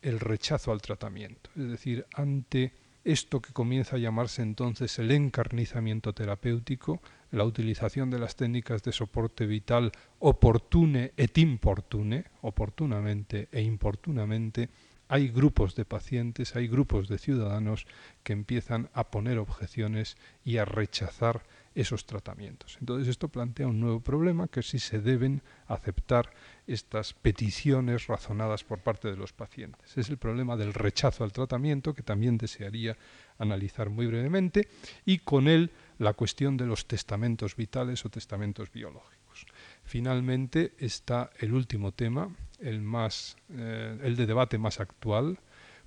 [0.03, 6.15] el rechazo al tratamiento, es decir, ante esto que comienza a llamarse entonces el encarnizamiento
[6.15, 14.71] terapéutico, la utilización de las técnicas de soporte vital oportune et importune, oportunamente e importunamente,
[15.09, 17.87] hay grupos de pacientes, hay grupos de ciudadanos
[18.23, 22.77] que empiezan a poner objeciones y a rechazar esos tratamientos.
[22.81, 26.31] Entonces esto plantea un nuevo problema que si se deben aceptar
[26.67, 29.97] estas peticiones razonadas por parte de los pacientes.
[29.97, 32.97] Es el problema del rechazo al tratamiento que también desearía
[33.39, 34.69] analizar muy brevemente
[35.05, 39.47] y con él la cuestión de los testamentos vitales o testamentos biológicos.
[39.83, 45.41] Finalmente está el último tema, el, más, eh, el de debate más actual,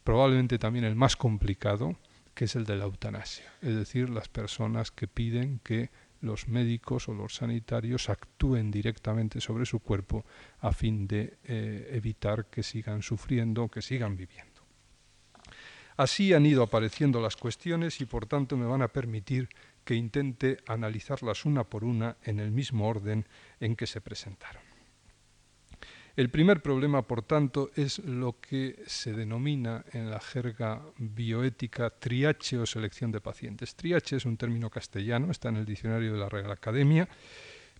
[0.03, 1.95] probablemente también el más complicado,
[2.37, 5.89] que es el de la eutanasia, es decir, las personas que piden que
[6.21, 10.23] los médicos o los sanitarios actúen directamente sobre su cuerpo
[10.59, 14.61] a fin de eh, evitar que sigan sufriendo, que sigan viviendo.
[15.95, 19.49] Así han ido apareciendo las cuestiones y por tanto me van a permitir
[19.83, 23.25] que intente analizarlas una por una en el mismo orden
[23.59, 24.66] en que se presentaron.
[26.17, 32.57] El primer problema, por tanto, es lo que se denomina en la jerga bioética triache
[32.57, 33.75] o selección de pacientes.
[33.75, 37.07] Triache es un término castellano, está en el diccionario de la Real Academia,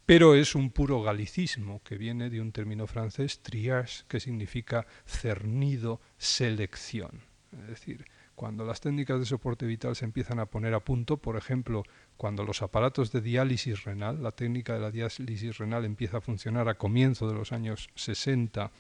[0.06, 6.00] pero es un puro galicismo que viene de un término francés, triage, que significa cernido,
[6.20, 7.24] selección.
[7.52, 8.06] Es decir,
[8.38, 11.82] cuando las técnicas de soporte vital se empiezan a poner a punto, por ejemplo,
[12.18, 16.70] cuando los aparatos de diálisis renal, la técnica de la diálisis renal empieza a funcionar
[16.70, 18.72] a comienzo de los años 60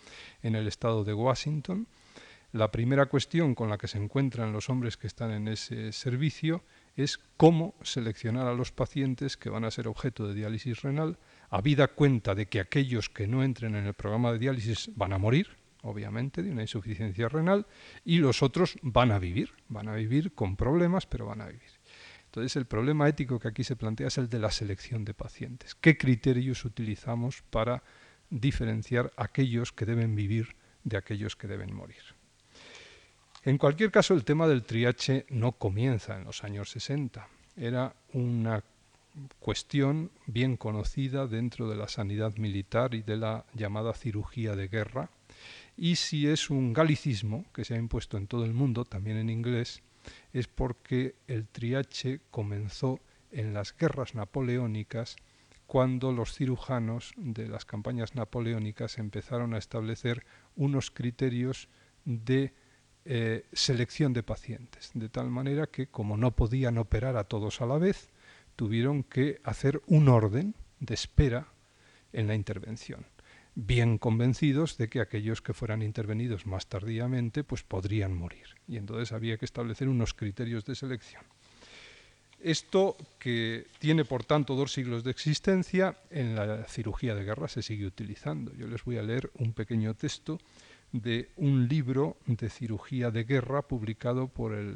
[0.43, 1.87] en el estado de Washington,
[2.51, 6.63] la primera cuestión con la que se encuentran los hombres que están en ese servicio
[6.95, 11.17] es cómo seleccionar a los pacientes que van a ser objeto de diálisis renal
[11.49, 15.17] habida cuenta de que aquellos que no entren en el programa de diálisis van a
[15.17, 15.47] morir,
[15.81, 17.65] obviamente, de una insuficiencia renal,
[18.03, 21.71] y los otros van a vivir, van a vivir con problemas, pero van a vivir.
[22.25, 25.75] Entonces, el problema ético que aquí se plantea es el de la selección de pacientes.
[25.75, 27.83] ¿Qué criterios utilizamos para
[28.29, 32.03] diferenciar aquellos que deben vivir de aquellos que deben morir?
[33.43, 37.27] En cualquier caso, el tema del triache no comienza en los años 60.
[37.55, 38.63] Era una
[39.39, 45.09] cuestión bien conocida dentro de la sanidad militar y de la llamada cirugía de guerra,
[45.77, 49.29] y si es un galicismo que se ha impuesto en todo el mundo, también en
[49.29, 49.83] inglés,
[50.33, 52.99] es porque el triache comenzó
[53.31, 55.15] en las guerras napoleónicas
[55.67, 61.67] cuando los cirujanos de las campañas napoleónicas empezaron a establecer unos criterios
[62.05, 62.53] de
[63.05, 67.65] eh, selección de pacientes, de tal manera que como no podían operar a todos a
[67.65, 68.09] la vez,
[68.55, 71.47] tuvieron que hacer un orden de espera
[72.13, 73.05] en la intervención,
[73.59, 79.11] bien convencidos de que aquellos que fueran intervenidos más tardíamente pues podrían morir y entonces
[79.11, 81.23] había que establecer unos criterios de selección.
[82.39, 87.63] Esto que tiene por tanto dos siglos de existencia en la cirugía de guerra se
[87.63, 88.53] sigue utilizando.
[88.53, 90.37] Yo les voy a leer un pequeño texto
[90.91, 94.75] de un libro de cirugía de guerra publicado por el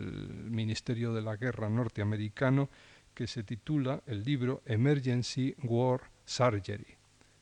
[0.50, 2.68] Ministerio de la Guerra norteamericano
[3.14, 6.98] que se titula el libro Emergency War Surgery,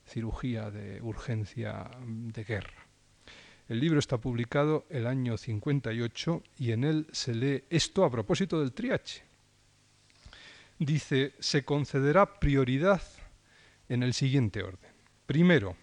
[0.10, 2.86] cirugía de urgencia de guerra.
[3.70, 8.60] El libro está publicado el año 58 y en él se lee esto a propósito
[8.60, 9.24] del triache.
[10.80, 13.02] Dice, se concederá prioridad
[13.88, 14.92] en el siguiente orden.
[15.26, 15.76] Primero,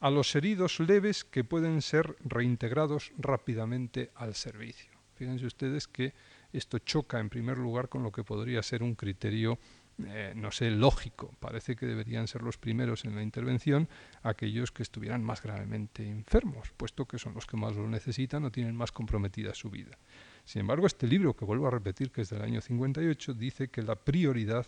[0.00, 4.92] a los heridos leves que pueden ser reintegrados rápidamente al servicio.
[5.16, 6.14] Fíjense ustedes que
[6.52, 9.58] esto choca en primer lugar con lo que podría ser un criterio,
[10.04, 11.34] eh, no sé, lógico.
[11.40, 13.88] Parece que deberían ser los primeros en la intervención
[14.22, 18.50] aquellos que estuvieran más gravemente enfermos, puesto que son los que más lo necesitan o
[18.50, 19.96] tienen más comprometida su vida.
[20.44, 23.82] Sin embargo, este libro, que vuelvo a repetir que es del año 58, dice que
[23.82, 24.66] la prioridad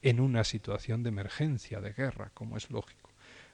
[0.00, 3.08] en una situación de emergencia, de guerra, como es lógico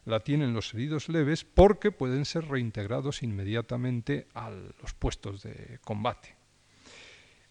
[0.06, 6.36] la tienen los heridos leves porque pueden ser reintegrados inmediatamente a los puestos de combate.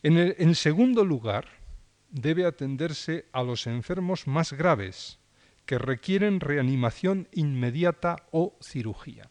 [0.03, 1.47] En, en segundo lugar,
[2.13, 5.19] debe atenderse a los enfermos más graves,
[5.65, 9.29] que requieren reanimación inmediata o cirugía.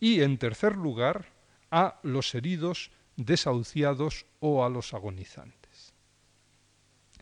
[0.00, 1.32] Y en tercer lugar,
[1.70, 5.94] a los heridos desahuciados o a los agonizantes.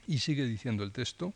[0.06, 1.32] Y sigue diciendo el texto,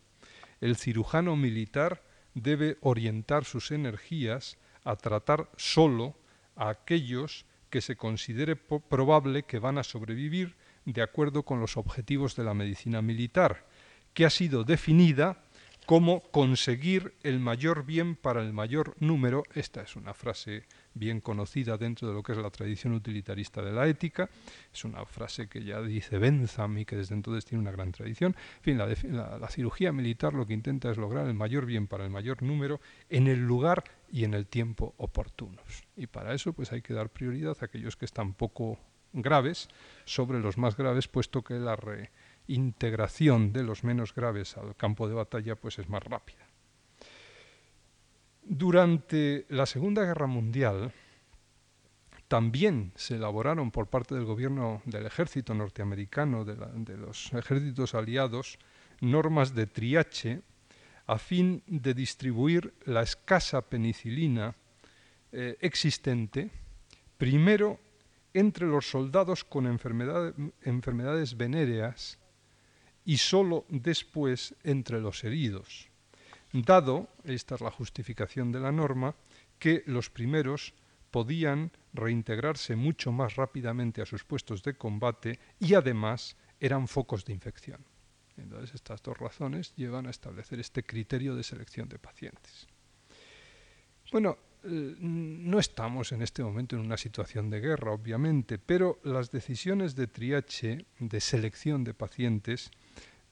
[0.61, 2.03] el cirujano militar
[2.35, 6.15] debe orientar sus energías a tratar solo
[6.55, 10.55] a aquellos que se considere probable que van a sobrevivir
[10.87, 13.65] de acuerdo con los objetivos de la medicina militar,
[14.13, 15.43] que ha sido definida
[15.85, 19.43] como conseguir el mayor bien para el mayor número.
[19.53, 23.73] Esta es una frase bien conocida dentro de lo que es la tradición utilitarista de
[23.73, 24.29] la ética.
[24.73, 28.35] Es una frase que ya dice Bentham y que desde entonces tiene una gran tradición.
[28.57, 32.05] En fin, la, la cirugía militar lo que intenta es lograr el mayor bien para
[32.05, 35.83] el mayor número en el lugar y en el tiempo oportunos.
[35.97, 38.79] Y para eso pues hay que dar prioridad a aquellos que están poco
[39.13, 39.67] graves
[40.05, 45.15] sobre los más graves, puesto que la reintegración de los menos graves al campo de
[45.15, 46.47] batalla pues es más rápida.
[48.43, 50.93] Durante la Segunda Guerra Mundial
[52.27, 58.59] también se elaboraron por parte del gobierno del ejército norteamericano, de, los ejércitos aliados,
[58.99, 60.41] normas de triache
[61.07, 64.55] a fin de distribuir la escasa penicilina
[65.31, 66.49] eh, existente,
[67.17, 67.79] primero
[68.39, 72.19] entre los soldados con enfermedades venéreas
[73.05, 75.89] y sólo después entre los heridos
[76.51, 79.15] dado, esta es la justificación de la norma,
[79.59, 80.73] que los primeros
[81.11, 87.33] podían reintegrarse mucho más rápidamente a sus puestos de combate y además eran focos de
[87.33, 87.83] infección.
[88.37, 92.67] Entonces estas dos razones llevan a establecer este criterio de selección de pacientes.
[94.11, 99.95] Bueno, no estamos en este momento en una situación de guerra, obviamente, pero las decisiones
[99.95, 102.71] de triache, de selección de pacientes,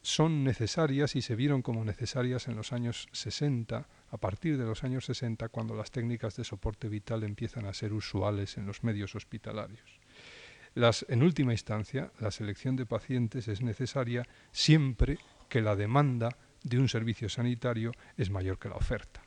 [0.01, 4.83] son necesarias y se vieron como necesarias en los años 60, a partir de los
[4.83, 9.15] años 60, cuando las técnicas de soporte vital empiezan a ser usuales en los medios
[9.15, 9.99] hospitalarios.
[10.75, 15.17] Las, en última instancia, la selección de pacientes es necesaria siempre
[15.49, 19.24] que la demanda de un servicio sanitario es mayor que la oferta.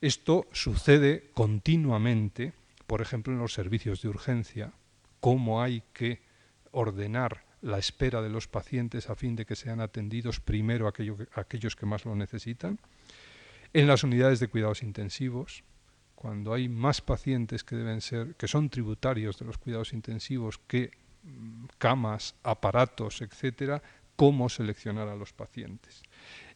[0.00, 2.52] Esto sucede continuamente,
[2.86, 4.72] por ejemplo, en los servicios de urgencia,
[5.20, 6.22] cómo hay que
[6.72, 11.86] ordenar la espera de los pacientes a fin de que sean atendidos primero aquellos que
[11.86, 12.78] más lo necesitan.
[13.74, 15.62] En las unidades de cuidados intensivos,
[16.14, 20.90] cuando hay más pacientes que deben ser, que son tributarios de los cuidados intensivos que
[21.22, 23.82] mm, camas, aparatos, etcétera,
[24.16, 26.02] cómo seleccionar a los pacientes.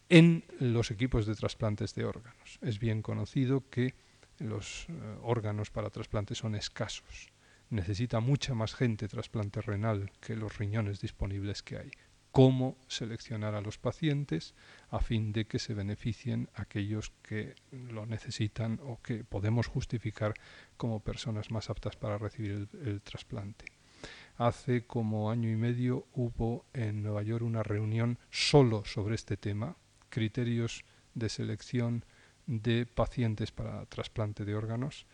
[0.09, 2.59] En los equipos de trasplantes de órganos.
[2.61, 3.95] Es bien conocido que
[4.37, 4.93] los eh,
[5.23, 7.31] órganos para trasplantes son escasos.
[7.69, 11.91] Necesita mucha más gente trasplante renal que los riñones disponibles que hay
[12.35, 14.55] cómo seleccionar a los pacientes
[14.89, 20.33] a fin de que se beneficien aquellos que lo necesitan o que podemos justificar
[20.75, 23.63] como personas más aptas para recibir el, trasplante.
[24.35, 29.77] Hace como año y medio hubo en Nueva York una reunión solo sobre este tema,
[30.15, 32.05] criterios de selección
[32.47, 35.05] de pacientes para trasplante de órganos,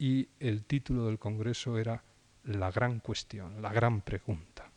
[0.00, 2.02] y el título del Congreso era
[2.42, 4.68] La gran cuestión, la gran pregunta.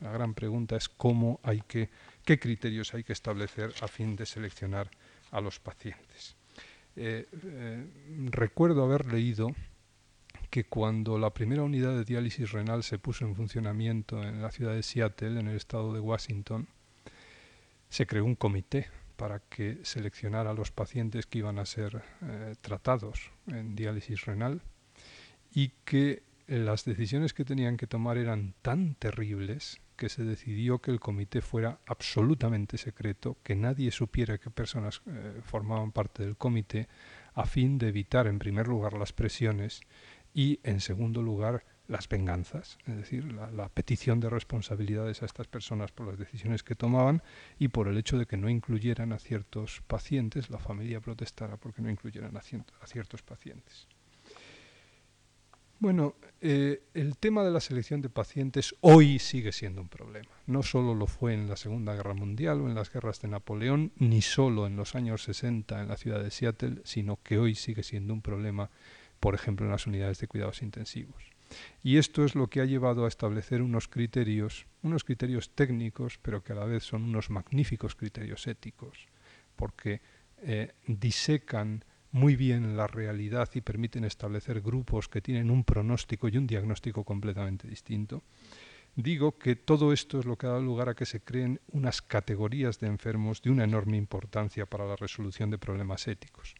[0.00, 1.88] La gran pregunta es cómo hay que,
[2.26, 4.90] qué criterios hay que establecer a fin de seleccionar
[5.30, 6.36] a los pacientes.
[6.94, 7.86] Eh, eh,
[8.30, 9.54] recuerdo haber leído
[10.50, 14.74] que cuando la primera unidad de diálisis renal se puso en funcionamiento en la ciudad
[14.74, 16.68] de Seattle, en el estado de Washington,
[17.90, 22.54] se creó un comité para que seleccionara a los pacientes que iban a ser eh,
[22.62, 24.62] tratados en diálisis renal
[25.52, 30.90] y que las decisiones que tenían que tomar eran tan terribles que se decidió que
[30.90, 36.88] el comité fuera absolutamente secreto, que nadie supiera qué personas eh, formaban parte del comité,
[37.34, 39.82] a fin de evitar, en primer lugar, las presiones
[40.32, 45.90] y, en segundo lugar, las venganzas, es decir, la, petición de responsabilidades a estas personas
[45.90, 47.22] por las decisiones que tomaban
[47.58, 51.82] y por el hecho de que no incluyeran a ciertos pacientes, la familia protestara porque
[51.82, 53.88] no incluyeran a, a ciertos pacientes.
[55.80, 60.30] Bueno, eh, el tema de la selección de pacientes hoy sigue siendo un problema.
[60.46, 63.90] No solo lo fue en la Segunda Guerra Mundial o en las guerras de Napoleón,
[63.96, 67.82] ni solo en los años 60 en la ciudad de Seattle, sino que hoy sigue
[67.82, 68.70] siendo un problema,
[69.20, 71.29] por ejemplo, en las unidades de cuidados intensivos.
[71.82, 76.42] Y esto es lo que ha llevado a establecer unos criterios, unos criterios técnicos, pero
[76.42, 79.08] que a la vez son unos magníficos criterios éticos,
[79.56, 80.00] porque
[80.42, 86.36] eh, disecan muy bien la realidad y permiten establecer grupos que tienen un pronóstico y
[86.36, 88.22] un diagnóstico completamente distinto,
[88.96, 92.02] digo que todo esto es lo que ha dado lugar a que se creen unas
[92.02, 96.54] categorías de enfermos de una enorme importancia para la resolución de problemas éticos.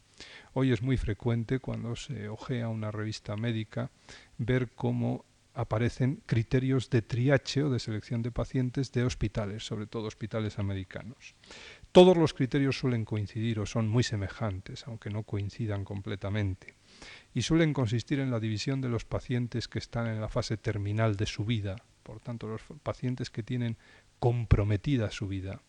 [0.53, 3.89] Hoy es muy frecuente cuando se ojea una revista médica
[4.43, 10.07] ver cómo aparecen criterios de triache o de selección de pacientes de hospitales, sobre todo
[10.07, 11.35] hospitales americanos.
[11.91, 16.75] Todos los criterios suelen coincidir o son muy semejantes, aunque no coincidan completamente,
[17.33, 21.17] y suelen consistir en la división de los pacientes que están en la fase terminal
[21.17, 23.77] de su vida, por tanto los pacientes que tienen
[24.19, 25.61] comprometida su vida,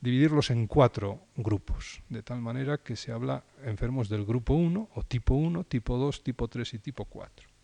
[0.00, 5.02] dividirlos en cuatro grupos, de tal manera que se habla enfermos del grupo 1 o
[5.04, 7.55] tipo 1, tipo 2, tipo 3 y tipo 4.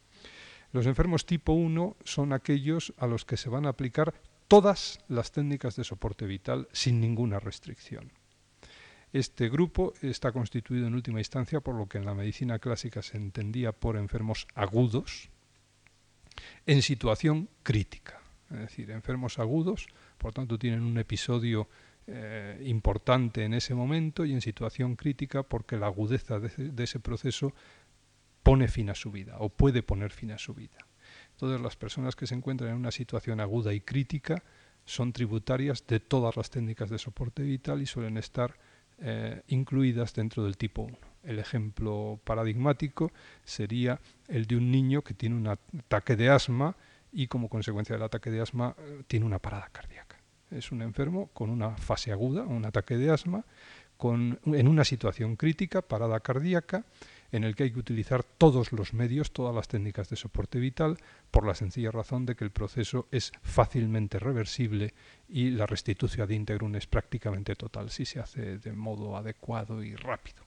[0.73, 4.15] Los enfermos tipo 1 son aquellos a los que se van a aplicar
[4.49, 8.11] todas las técnicas de soporte vital sin ninguna restricción.
[9.13, 13.19] Este grupo está constituido en última instancia por lo que en la medicina clásica se
[13.19, 15.29] entendía por enfermos agudos
[16.65, 18.21] en situación crítica.
[18.51, 21.69] Es decir, enfermos agudos, por tanto, tienen un episodio
[22.07, 27.53] eh, importante en ese momento y en situación crítica porque la agudeza de ese proceso
[28.43, 30.79] pone fin a su vida o puede poner fin a su vida.
[31.37, 34.43] Todas las personas que se encuentran en una situación aguda y crítica
[34.85, 38.57] son tributarias de todas las técnicas de soporte vital y suelen estar
[38.99, 40.99] eh, incluidas dentro del tipo 1.
[41.25, 43.13] El ejemplo paradigmático
[43.45, 46.77] sería el de un niño que tiene un ataque de asma
[47.13, 50.19] y como consecuencia del ataque de asma eh, tiene una parada cardíaca.
[50.51, 53.45] Es un enfermo con una fase aguda, un ataque de asma,
[53.97, 56.85] con, en una situación crítica, parada cardíaca,
[57.33, 60.99] en el que hay que utilizar todos los medios, todas las técnicas de soporte vital,
[61.31, 64.95] por la sencilla razón de que el proceso es fácilmente reversible
[65.29, 69.97] y la restitución de integrum es prácticamente total si se hace de modo adecuado y
[69.97, 70.45] rápido.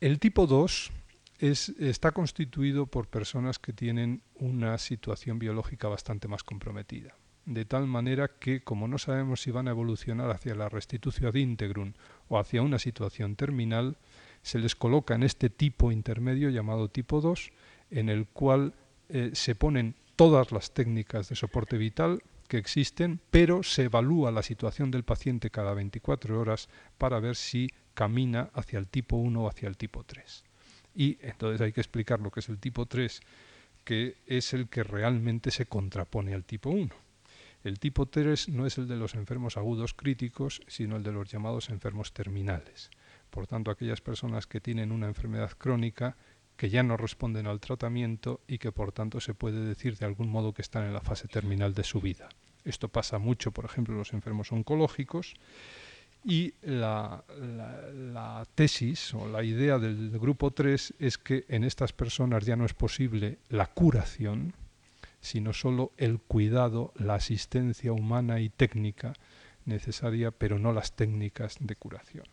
[0.00, 0.92] El tipo 2
[1.40, 7.16] está constituido por personas que tienen una situación biológica bastante más comprometida
[7.46, 11.40] de tal manera que, como no sabemos si van a evolucionar hacia la restitución de
[11.40, 11.92] integrum
[12.28, 13.98] o hacia una situación terminal,
[14.44, 17.50] se les coloca en este tipo intermedio llamado tipo 2,
[17.90, 18.74] en el cual
[19.08, 24.42] eh, se ponen todas las técnicas de soporte vital que existen, pero se evalúa la
[24.42, 26.68] situación del paciente cada 24 horas
[26.98, 30.44] para ver si camina hacia el tipo 1 o hacia el tipo 3.
[30.94, 33.22] Y entonces hay que explicar lo que es el tipo 3,
[33.82, 36.94] que es el que realmente se contrapone al tipo 1.
[37.64, 41.32] El tipo 3 no es el de los enfermos agudos críticos, sino el de los
[41.32, 42.90] llamados enfermos terminales.
[43.34, 46.16] Por tanto, aquellas personas que tienen una enfermedad crónica
[46.56, 50.28] que ya no responden al tratamiento y que por tanto se puede decir de algún
[50.28, 52.28] modo que están en la fase terminal de su vida.
[52.64, 55.34] Esto pasa mucho, por ejemplo, en los enfermos oncológicos.
[56.24, 57.24] Y la,
[58.54, 62.72] tesis o la idea del grupo 3 es que en estas personas ya no es
[62.72, 64.54] posible la curación,
[65.20, 69.12] sino solo el cuidado, la asistencia humana y técnica
[69.64, 72.26] necesaria, pero no las técnicas de curación.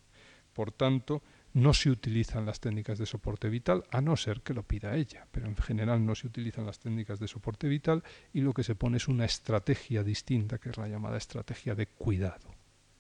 [0.54, 1.22] Por tanto,
[1.54, 5.28] no se utilizan las técnicas de soporte vital, a no ser que lo pida ella,
[5.32, 8.76] pero en general no se utilizan las técnicas de soporte vital y lo que se
[8.76, 12.56] pone es una estrategia distinta, que es la llamada estrategia de cuidado,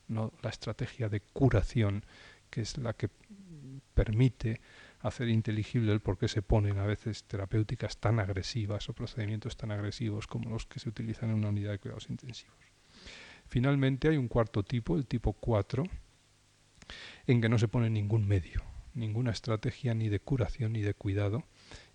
[0.07, 2.03] no la estrategia de curación,
[2.49, 3.09] que es la que
[3.93, 4.59] permite
[4.99, 9.71] hacer inteligible el por qué se ponen a veces terapéuticas tan agresivas o procedimientos tan
[9.71, 12.57] agresivos como los que se utilizan en una unidad de cuidados intensivos.
[13.47, 15.83] Finalmente hay un cuarto tipo, el tipo 4,
[17.27, 18.61] en que no se pone ningún medio,
[18.93, 21.43] ninguna estrategia ni de curación ni de cuidado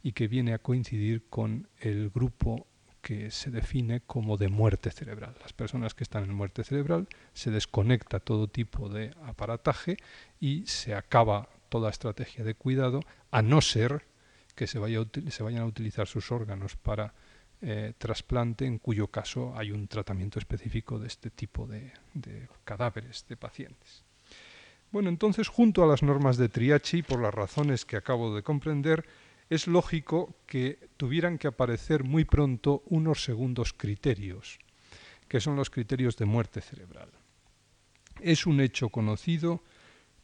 [0.02, 2.66] y que viene a coincidir con el grupo
[3.06, 5.36] que se define como de muerte cerebral.
[5.40, 9.96] Las personas que están en muerte cerebral se desconecta todo tipo de aparataje
[10.40, 14.04] y se acaba toda estrategia de cuidado, a no ser
[14.56, 17.14] que se, vaya se vayan a utilizar sus órganos para
[17.62, 21.92] eh, trasplante, en cuyo caso hay un tratamiento específico de este tipo de
[22.64, 24.04] cadáveres de pacientes.
[24.92, 29.04] Bueno, entonces, junto a las normas de Triachi, por las razones que acabo de comprender,
[29.50, 34.58] es lógico que tuvieran que aparecer muy pronto unos segundos criterios,
[35.28, 37.10] que son los criterios de muerte cerebral.
[38.20, 39.62] Es un hecho conocido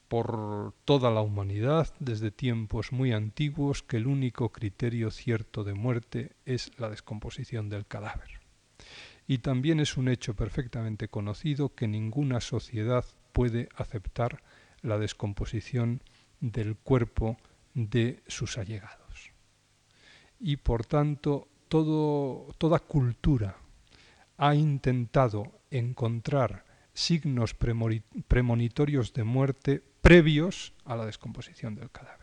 [0.09, 6.33] por toda la humanidad desde tiempos muy antiguos que el único criterio cierto de muerte
[6.45, 8.41] es la descomposición del cadáver.
[9.27, 14.43] Y también es un hecho perfectamente conocido que ninguna sociedad puede aceptar
[14.83, 16.03] la descomposición
[16.41, 17.37] del cuerpo
[17.75, 19.33] de sus allegados.
[20.39, 23.57] Y por tanto, toda cultura
[24.37, 32.22] ha intentado encontrar signos premonitorios de muerte previos a la descomposición del cadáver.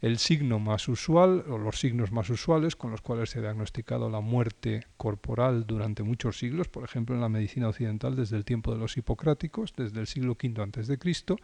[0.00, 4.08] El signo más usual, o los signos más usuales con los cuales se ha diagnosticado
[4.08, 8.72] la muerte corporal durante muchos siglos, por ejemplo en la medicina occidental desde el tiempo
[8.72, 11.36] de los hipocráticos, desde el siglo V antes de Cristo,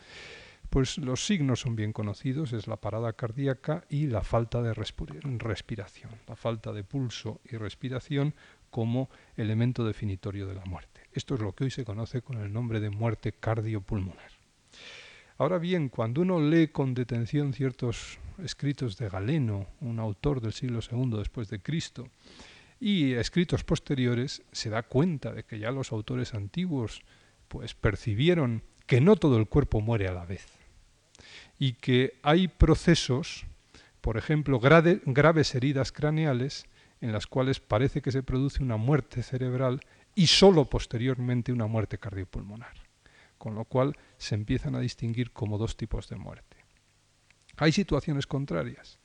[0.70, 6.12] pues los signos son bien conocidos, es la parada cardíaca y la falta de respiración,
[6.28, 8.34] la falta de pulso y respiración
[8.70, 11.00] como elemento definitorio de la muerte.
[11.12, 14.30] Esto es lo que hoy se conoce con el nombre de muerte cardiopulmonar.
[15.38, 20.80] Ahora bien, cuando uno lee con detención ciertos escritos de Galeno, un autor del siglo
[20.80, 22.08] II después de Cristo,
[22.80, 27.02] y escritos posteriores, se da cuenta de que ya los autores antiguos
[27.48, 30.46] pues percibieron que no todo el cuerpo muere a la vez
[31.58, 33.46] y que hay procesos,
[34.00, 36.66] por ejemplo, graves heridas craneales
[37.00, 39.80] en las cuales parece que se produce una muerte cerebral
[40.14, 42.74] y sólo posteriormente una muerte cardiopulmonar,
[43.38, 46.63] con lo cual se empiezan a distinguir como dos tipos de muerte.
[47.56, 48.98] Hay situaciones contrarias.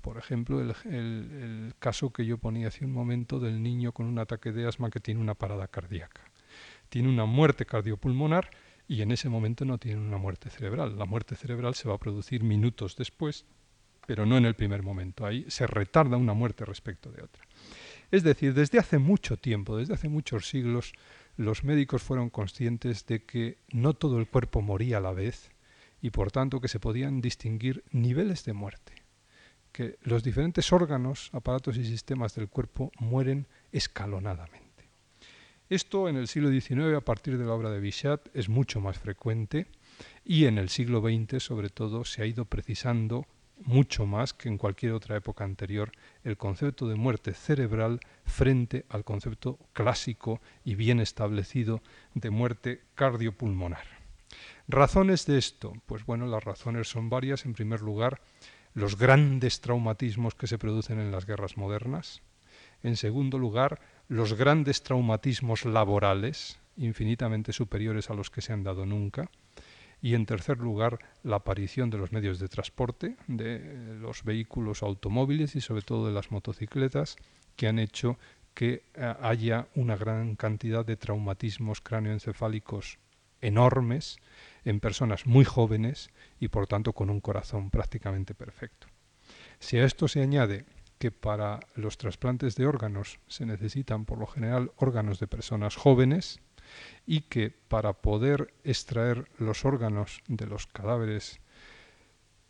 [0.00, 4.50] Por ejemplo, el, caso que yo ponía hace un momento del niño con un ataque
[4.50, 6.22] de asma que tiene una parada cardíaca.
[6.88, 8.50] Tiene una muerte cardiopulmonar
[8.88, 10.98] y en ese momento no tiene una muerte cerebral.
[10.98, 13.46] La muerte cerebral se va a producir minutos después,
[14.04, 15.24] pero no en el primer momento.
[15.24, 17.44] Ahí se retarda una muerte respecto de otra.
[18.10, 20.92] Es decir, desde hace mucho tiempo, desde hace muchos siglos,
[21.36, 25.51] los médicos fueron conscientes de que no todo el cuerpo moría a la vez
[26.02, 28.92] y por tanto que se podían distinguir niveles de muerte,
[29.70, 34.90] que los diferentes órganos, aparatos y sistemas del cuerpo mueren escalonadamente.
[35.70, 38.98] Esto en el siglo XIX, a partir de la obra de Bichat, es mucho más
[38.98, 39.68] frecuente
[40.24, 43.26] y en el siglo XX, sobre todo, se ha ido precisando
[43.64, 45.92] mucho más que en cualquier otra época anterior
[46.24, 51.80] el concepto de muerte cerebral frente al concepto clásico y bien establecido
[52.14, 54.01] de muerte cardiopulmonar.
[54.72, 57.44] Razones de esto, pues bueno, las razones son varias.
[57.44, 58.22] En primer lugar,
[58.72, 62.22] los grandes traumatismos que se producen en las guerras modernas.
[62.82, 68.86] En segundo lugar, los grandes traumatismos laborales, infinitamente superiores a los que se han dado
[68.86, 69.30] nunca.
[70.00, 75.54] Y en tercer lugar, la aparición de los medios de transporte, de los vehículos automóviles
[75.54, 77.16] y sobre todo de las motocicletas,
[77.56, 78.18] que han hecho
[78.54, 82.98] que eh, haya una gran cantidad de traumatismos cráneoencefálicos
[83.42, 84.18] enormes
[84.64, 86.10] en personas muy jóvenes
[86.40, 88.86] y por tanto con un corazón prácticamente perfecto.
[89.58, 90.66] Si a esto se añade
[90.98, 96.40] que para los trasplantes de órganos se necesitan por lo general órganos de personas jóvenes
[97.06, 101.40] y que para poder extraer los órganos de los cadáveres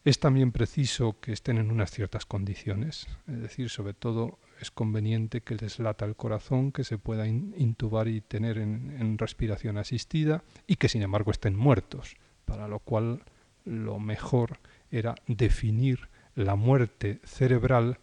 [0.04, 5.40] es también preciso que estén en unas ciertas condiciones, es decir, sobre todo es conveniente
[5.40, 10.76] que les lata el corazón, que se pueda intubar y tener en, respiración asistida y
[10.76, 13.24] que sin embargo estén muertos, para lo cual
[13.64, 14.60] lo mejor
[14.90, 17.98] era definir la muerte cerebral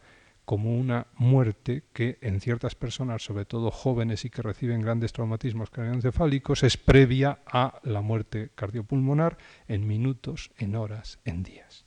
[0.45, 5.69] como una muerte que en ciertas personas, sobre todo jóvenes y que reciben grandes traumatismos
[5.69, 9.37] craneoencefálicos, es previa a la muerte cardiopulmonar
[9.67, 11.85] en minutos, en horas, en días.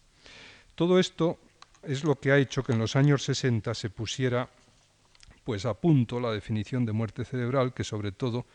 [0.77, 1.39] Todo esto
[1.83, 4.49] es lo que ha hecho que en los años 60 se pusiera
[5.45, 8.47] pues a punto la definición de muerte cerebral que sobre todo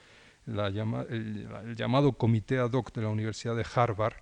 [0.45, 4.15] el, llamado Comité ad hoc de la Universidad de Harvard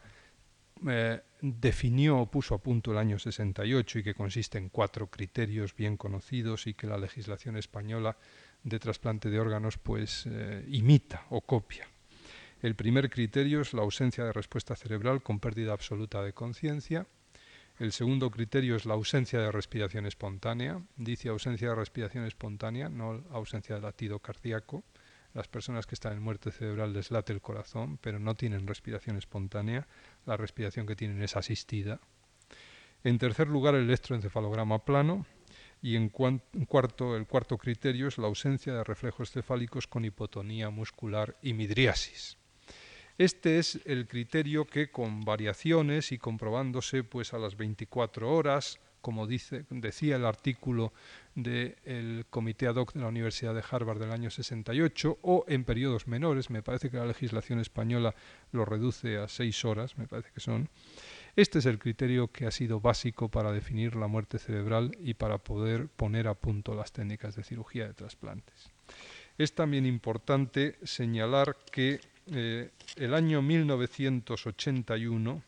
[0.88, 5.76] eh, definió o puso a punto el año 68 y que consiste en cuatro criterios
[5.76, 8.18] bien conocidos y que la legislación española
[8.64, 11.88] de trasplante de órganos pues eh, imita o copia.
[12.62, 17.06] El primer criterio es la ausencia de respuesta cerebral con pérdida absoluta de conciencia.
[17.78, 20.82] El segundo criterio es la ausencia de respiración espontánea.
[20.96, 24.86] Dice ausencia de respiración espontánea, no ausencia de latido cardíaco.
[25.34, 29.18] Las personas que están en muerte cerebral les late el corazón, pero no tienen respiración
[29.18, 29.88] espontánea.
[30.26, 32.00] La respiración que tienen es asistida.
[33.04, 35.26] En tercer lugar, el electroencefalograma plano.
[35.82, 41.36] Y en cuarto, el cuarto criterio es la ausencia de reflejos cefálicos con hipotonía muscular
[41.42, 42.38] y midriasis.
[43.18, 49.26] Este es el criterio que con variaciones y comprobándose pues a las 24 horas, como
[49.26, 50.92] dice, decía el artículo
[51.34, 56.08] del Comité ad hoc de la Universidad de Harvard del año 68, o en periodos
[56.08, 58.16] menores, me parece que la legislación española
[58.52, 60.68] lo reduce a seis horas, me parece que son.
[61.38, 65.38] Este es el criterio que ha sido básico para definir la muerte cerebral y para
[65.38, 68.72] poder poner a punto las técnicas de cirugía de trasplantes.
[69.38, 72.00] Es también importante señalar que
[72.32, 75.44] eh, el año 1981,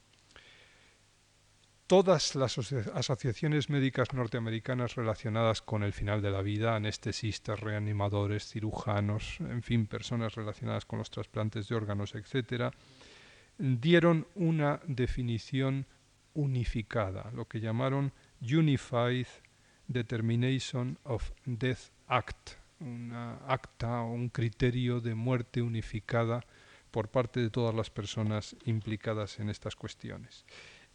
[1.87, 9.39] todas las asociaciones médicas norteamericanas relacionadas con el final de la vida, anestesistas, reanimadores, cirujanos,
[9.39, 12.71] en fin, personas relacionadas con los trasplantes de órganos, etcétera,
[13.57, 15.85] dieron una definición
[16.33, 18.11] unificada, lo que llamaron
[18.41, 19.27] Unified
[19.87, 26.45] Determination of Death Act, una acta o un criterio de muerte unificada
[26.97, 30.45] por parte de todas las personas implicadas en estas cuestiones.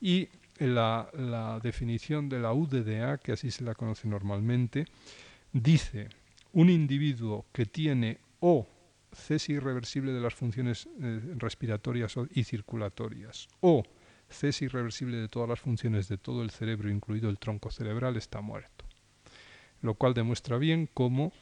[0.00, 0.28] Y
[0.58, 4.86] la, definición de la UDDA, que así se la conoce normalmente,
[5.52, 6.08] dice
[6.54, 8.66] un individuo que tiene o
[9.12, 13.84] cese irreversible de las funciones eh, respiratorias y circulatorias o
[14.28, 18.40] cese irreversible de todas las funciones de todo el cerebro, incluido el tronco cerebral, está
[18.40, 18.84] muerto.
[19.82, 21.32] Lo cual demuestra bien cómo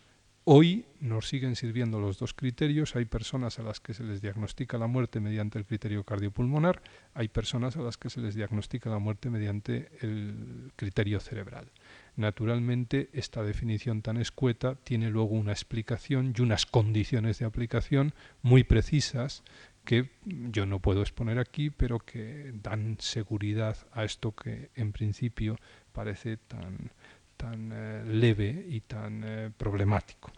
[0.45, 2.97] Hoy nos siguen sirviendo los dos criterios.
[2.97, 6.83] Hay personas a las que se les diagnostica la muerte mediante el criterio cardiopulmonar,
[7.13, 11.71] hay personas a las que se les diagnostica la muerte mediante el criterio cerebral.
[12.17, 18.65] Naturalmente, esta definición tan escueta tiene luego una explicación y unas condiciones de aplicación muy
[18.65, 19.43] precisas
[19.85, 25.57] que yo no puedo exponer aquí, pero que dan seguridad a esto que en principio
[25.93, 26.93] parece tan
[27.41, 30.31] tan eh, leve y tan eh, problemático.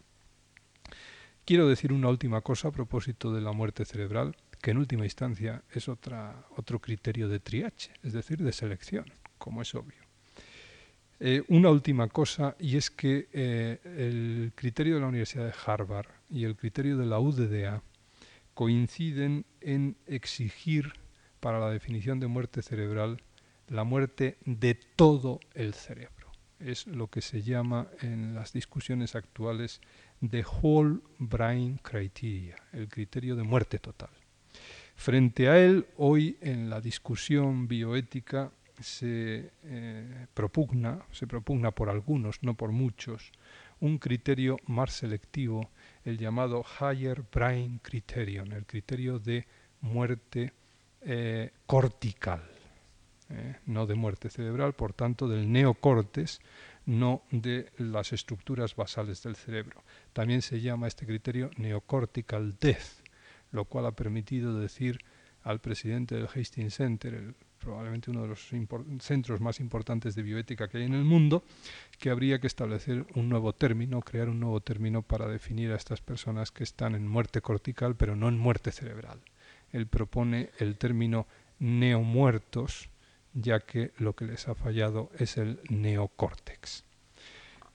[1.44, 5.64] Quiero decir una última cosa a propósito de la muerte cerebral, que en última instancia
[5.72, 10.00] es otra, otro criterio de triache, es decir, de selección, como es obvio.
[11.18, 16.44] Eh, una última cosa, y es que el criterio de la Universidad de Harvard y
[16.44, 17.82] el criterio de la UDDA
[18.54, 20.92] coinciden en exigir
[21.40, 23.20] para la definición de muerte cerebral
[23.68, 26.21] la muerte de todo el cerebro
[26.64, 29.80] es lo que se llama en las discusiones actuales
[30.20, 34.10] the whole brain criteria, el criterio de muerte total.
[34.94, 42.42] Frente a él, hoy en la discusión bioética se eh, propugna, se propugna por algunos,
[42.42, 43.32] no por muchos,
[43.80, 45.70] un criterio más selectivo,
[46.04, 49.46] el llamado Higher Brain Criterion, el criterio de
[49.80, 50.52] muerte
[51.00, 52.42] eh, cortical.
[53.32, 53.56] ¿Eh?
[53.66, 56.40] no de muerte cerebral, por tanto del neocortes,
[56.86, 59.82] no de las estructuras basales del cerebro.
[60.12, 63.02] También se llama este criterio neocortical death,
[63.50, 64.98] lo cual ha permitido decir
[65.42, 68.50] al presidente del Hastings Center, probablemente uno de los
[69.00, 71.44] centros más importantes de bioética que hay en el mundo,
[71.98, 76.00] que habría que establecer un nuevo término, crear un nuevo término para definir a estas
[76.00, 79.20] personas que están en muerte cortical, pero no en muerte cerebral.
[79.70, 81.26] Él propone el término
[81.58, 82.88] neomuertos,
[83.34, 86.84] ya que lo que les ha fallado es el neocórtex.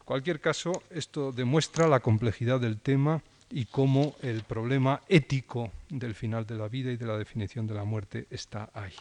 [0.05, 6.45] cualquier caso, esto demuestra la complejidad del tema y cómo el problema ético del final
[6.45, 8.95] de la vida y de la definición de la muerte está ahí.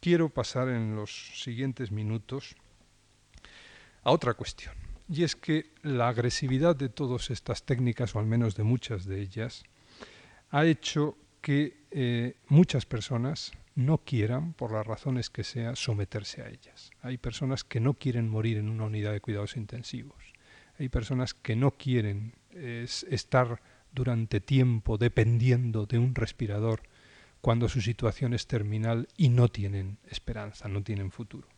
[0.00, 2.56] Quiero pasar en los siguientes minutos
[4.02, 4.74] a otra cuestión,
[5.08, 9.20] y es que la agresividad de todas estas técnicas, o al menos de muchas de
[9.20, 9.64] ellas,
[10.50, 16.48] ha hecho que eh, muchas personas no quieran, por las razones que sea, someterse a
[16.48, 16.90] ellas.
[17.02, 20.32] Hay personas que no quieren morir en una unidad de cuidados intensivos.
[20.78, 23.60] Hay personas que no quieren estar
[23.92, 26.82] durante tiempo dependiendo de un respirador
[27.40, 31.48] cuando su situación es terminal y no tienen esperanza, no tienen futuro.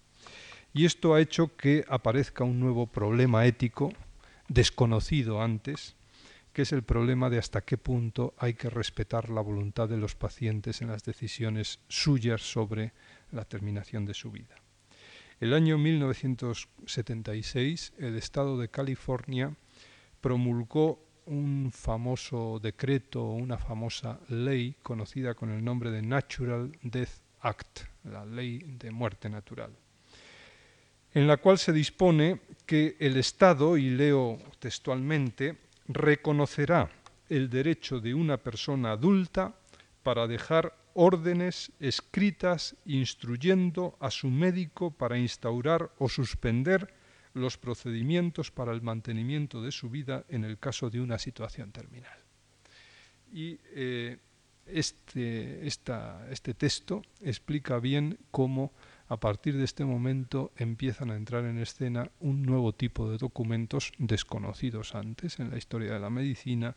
[0.74, 3.92] Y esto ha hecho que aparezca un nuevo problema ético
[4.48, 5.96] desconocido antes,
[6.56, 10.14] que es el problema de hasta qué punto hay que respetar la voluntad de los
[10.14, 12.94] pacientes en las decisiones suyas sobre
[13.30, 14.54] la terminación de su vida.
[15.38, 19.54] El año 1976, el Estado de California
[20.22, 27.80] promulgó un famoso decreto, una famosa ley conocida con el nombre de Natural Death Act,
[28.04, 29.76] la ley de muerte natural,
[31.12, 36.90] en la cual se dispone que el Estado, y leo textualmente, reconocerá
[37.28, 39.54] el derecho de una persona adulta
[40.02, 46.94] para dejar órdenes escritas instruyendo a su médico para instaurar o suspender
[47.34, 52.18] los procedimientos para el mantenimiento de su vida en el caso de una situación terminal.
[53.32, 54.16] Y eh,
[54.66, 58.72] este, este texto explica bien cómo
[59.08, 63.92] a partir de este momento empiezan a entrar en escena un nuevo tipo de documentos
[63.98, 66.74] desconocidos antes en la historia de la medicina,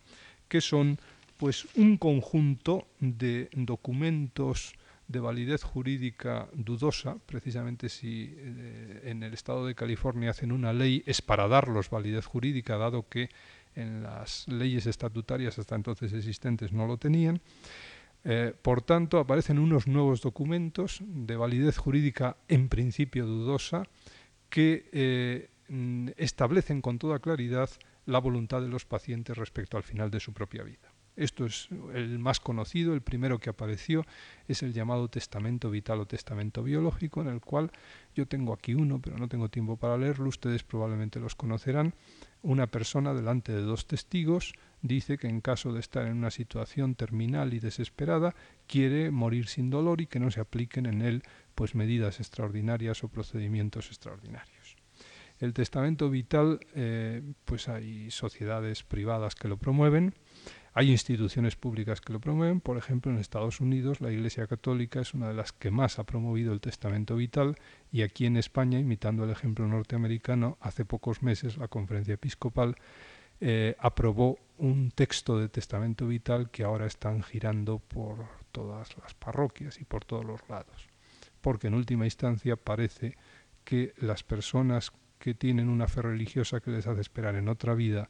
[0.48, 1.00] que son
[1.38, 4.74] pues un conjunto de documentos
[5.08, 11.02] de validez jurídica dudosa, precisamente si eh, en el estado de California hacen una ley
[11.08, 13.30] es para darlos validez jurídica, dado que
[13.76, 17.42] en las leyes estatutarias hasta entonces existentes no lo tenían,
[18.24, 23.84] eh, por tanto, aparecen unos nuevos documentos de validez jurídica en principio dudosa
[24.50, 27.70] que eh, mm, establecen con toda claridad
[28.06, 30.92] la voluntad de los pacientes respecto al final de su propia vida.
[31.16, 34.06] Esto es el más conocido, el primero que apareció
[34.48, 37.72] es el llamado testamento vital o testamento biológico, en el cual
[38.16, 41.94] yo tengo aquí uno, pero no tengo tiempo para leerlo, ustedes probablemente los conocerán.
[42.42, 46.96] Una persona delante de dos testigos dice que en caso de estar en una situación
[46.96, 48.34] terminal y desesperada,
[48.66, 51.24] quiere morir sin dolor y que no se apliquen en él
[51.54, 54.78] pues medidas extraordinarias o procedimientos extraordinarios.
[55.40, 60.14] El testamento vital, eh, pues hay sociedades privadas que lo promueven,
[60.74, 65.14] hay instituciones públicas que lo promueven, por ejemplo, en Estados Unidos la Iglesia Católica es
[65.14, 67.56] una de las que más ha promovido el testamento vital
[67.92, 72.76] y aquí en España, imitando el ejemplo norteamericano, hace pocos meses la Conferencia Episcopal
[73.42, 79.80] eh, aprobó un texto de testamento vital que ahora están girando por todas las parroquias
[79.80, 80.90] y por todos los lados.
[81.42, 83.16] Porque en última instancia parece
[83.64, 88.10] que las personas que tienen una fe religiosa que les hace esperar en otra vida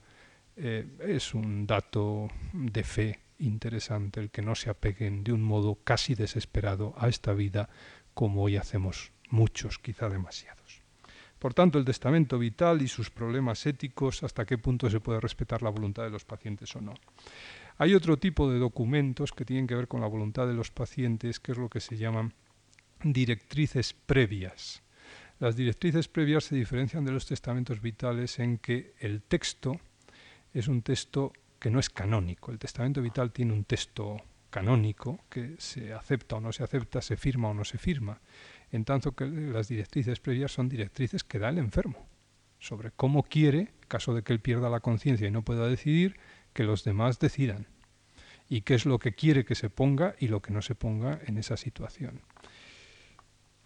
[0.61, 5.79] eh, es un dato de fe interesante el que no se apeguen de un modo
[5.83, 7.69] casi desesperado a esta vida
[8.13, 10.81] como hoy hacemos muchos, quizá demasiados.
[11.39, 15.61] Por tanto, el testamento vital y sus problemas éticos, hasta qué punto se puede respetar
[15.61, 16.93] la voluntad de los pacientes o no.
[17.77, 21.39] Hay otro tipo de documentos que tienen que ver con la voluntad de los pacientes,
[21.39, 22.33] que es lo que se llaman
[23.01, 24.83] directrices previas.
[25.39, 29.79] Las directrices previas se diferencian de los testamentos vitales en que el texto
[30.53, 32.51] es un texto que no es canónico.
[32.51, 34.17] El testamento vital tiene un texto
[34.49, 38.19] canónico que se acepta o no se acepta, se firma o no se firma
[38.71, 42.07] en tanto que las directrices previas son directrices que da el enfermo
[42.59, 46.17] sobre cómo quiere, caso de que él pierda la conciencia y no pueda decidir,
[46.53, 47.67] que los demás decidan
[48.49, 51.19] y qué es lo que quiere que se ponga y lo que no se ponga
[51.25, 52.21] en esa situación.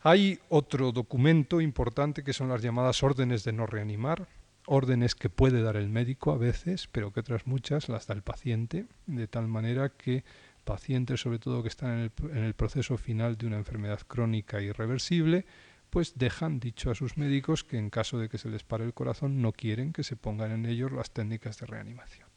[0.02, 4.28] Hay otro documento importante que son las llamadas órdenes de no reanimar,
[4.66, 8.22] órdenes que puede dar el médico a veces, pero que otras muchas las da el
[8.22, 10.24] paciente, de tal manera que
[10.64, 14.62] pacientes sobre todo que están en el, en el proceso final de una enfermedad crónica
[14.62, 15.46] irreversible,
[15.90, 18.94] pues dejan dicho a sus médicos que en caso de que se les pare el
[18.96, 22.28] corazón no quieren que se pongan en ellos las técnicas de reanimación.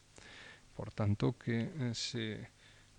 [0.75, 2.49] Por tanto, que eh, se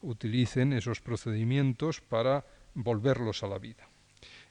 [0.03, 3.89] utilicen esos procedimientos para volverlos a la vida.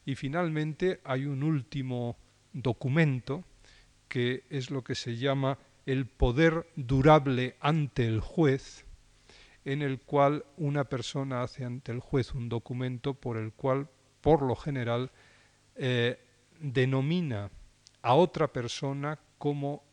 [0.06, 2.16] Y finalmente hay un último
[2.54, 3.44] documento
[4.08, 8.86] que es lo que se llama el poder durable ante el juez,
[9.66, 13.90] en el cual una persona hace ante el juez un documento por el cual,
[14.22, 15.12] por lo general,
[15.76, 16.20] eh,
[16.60, 17.50] denomina
[18.02, 19.84] a otra persona como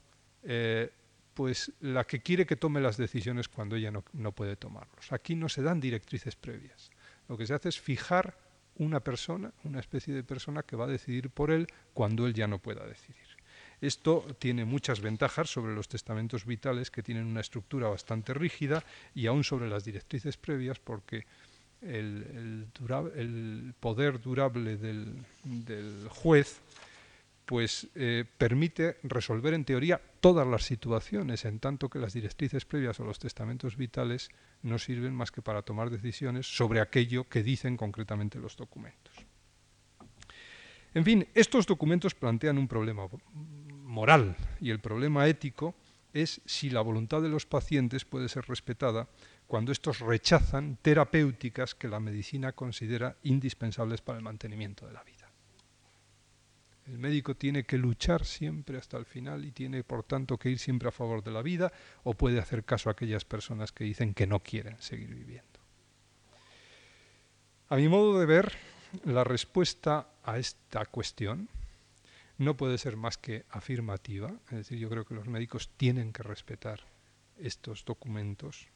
[0.42, 0.90] eh,
[1.34, 5.12] pues la que quiere que tome las decisiones cuando ella no, no puede tomarlos.
[5.12, 6.90] Aquí no se dan directrices previas.
[7.28, 8.36] Lo que se hace es fijar
[8.76, 12.46] una persona, una especie de persona que va a decidir por él cuando él ya
[12.46, 13.33] no pueda decidir.
[13.80, 19.26] Esto tiene muchas ventajas sobre los testamentos vitales que tienen una estructura bastante rígida y
[19.26, 21.26] aún sobre las directrices previas porque
[21.82, 22.66] el,
[23.80, 26.60] poder durable del, juez
[27.44, 32.98] pues eh, permite resolver en teoría todas las situaciones, en tanto que las directrices previas
[33.00, 34.30] o los testamentos vitales
[34.62, 39.12] no sirven más que para tomar decisiones sobre aquello que dicen concretamente los documentos.
[40.94, 43.08] En fin, estos documentos plantean un problema
[43.94, 45.74] moral y el problema ético
[46.12, 49.08] es si la voluntad de los pacientes puede ser respetada
[49.46, 55.30] cuando estos rechazan terapéuticas que la medicina considera indispensables para el mantenimiento de la vida.
[56.86, 60.58] El médico tiene que luchar siempre hasta el final y tiene, por tanto, que ir
[60.58, 61.72] siempre a favor de la vida
[62.02, 65.60] o puede hacer caso a aquellas personas que dicen que no quieren seguir viviendo.
[67.70, 68.52] A mi modo de ver,
[69.04, 71.48] la respuesta a esta cuestión
[72.38, 76.22] no puede ser más que afirmativa, es decir, yo creo que los médicos tienen que
[76.22, 76.80] respetar
[77.36, 78.68] estos documentos,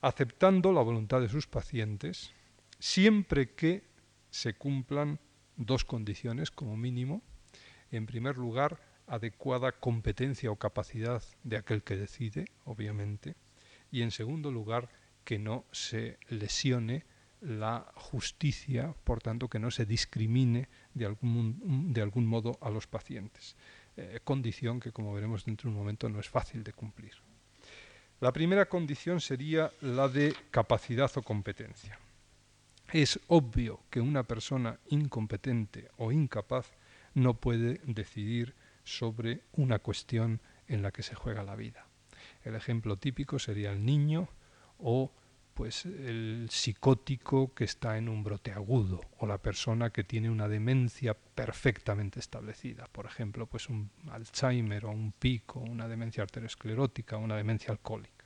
[0.00, 2.32] aceptando la voluntad de sus pacientes,
[2.78, 3.84] siempre que
[4.30, 5.20] se cumplan
[5.56, 7.22] dos condiciones como mínimo.
[7.90, 13.36] En primer lugar, adecuada competencia o capacidad de aquel que decide, obviamente.
[13.90, 14.88] Y en segundo lugar,
[15.24, 17.04] que no se lesione
[17.40, 22.86] la justicia, por tanto, que no se discrimine de algún, de algún modo a los
[22.86, 23.56] pacientes.
[23.96, 27.12] Eh, condición que, como veremos dentro de un momento, no es fácil de cumplir.
[28.20, 31.98] La primera condición sería la de capacidad o competencia.
[32.92, 36.70] Es obvio que una persona incompetente o incapaz
[37.14, 41.86] no puede decidir sobre una cuestión en la que se juega la vida.
[42.44, 44.28] El ejemplo típico sería el niño
[44.78, 45.12] o
[45.54, 50.48] pues el psicótico que está en un brote agudo o la persona que tiene una
[50.48, 57.36] demencia perfectamente establecida, por ejemplo, pues un Alzheimer o un pico, una demencia arteriosclerótica, una
[57.36, 58.24] demencia alcohólica.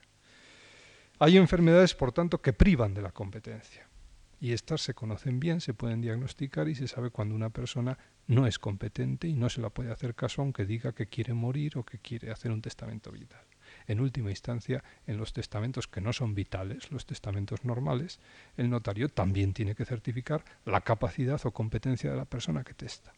[1.19, 3.87] Hay enfermedades, por tanto, que privan de la competencia
[4.39, 7.97] y estas se conocen bien, se pueden diagnosticar y se sabe cuando una persona
[8.27, 11.77] no es competente y no se la puede hacer caso aunque diga que quiere morir
[11.77, 13.46] o que quiere hacer un testamento vital.
[13.87, 18.19] En última instancia, en los testamentos que no son vitales, los testamentos normales,
[18.57, 23.13] el notario también tiene que certificar la capacidad o competencia de la persona que testa.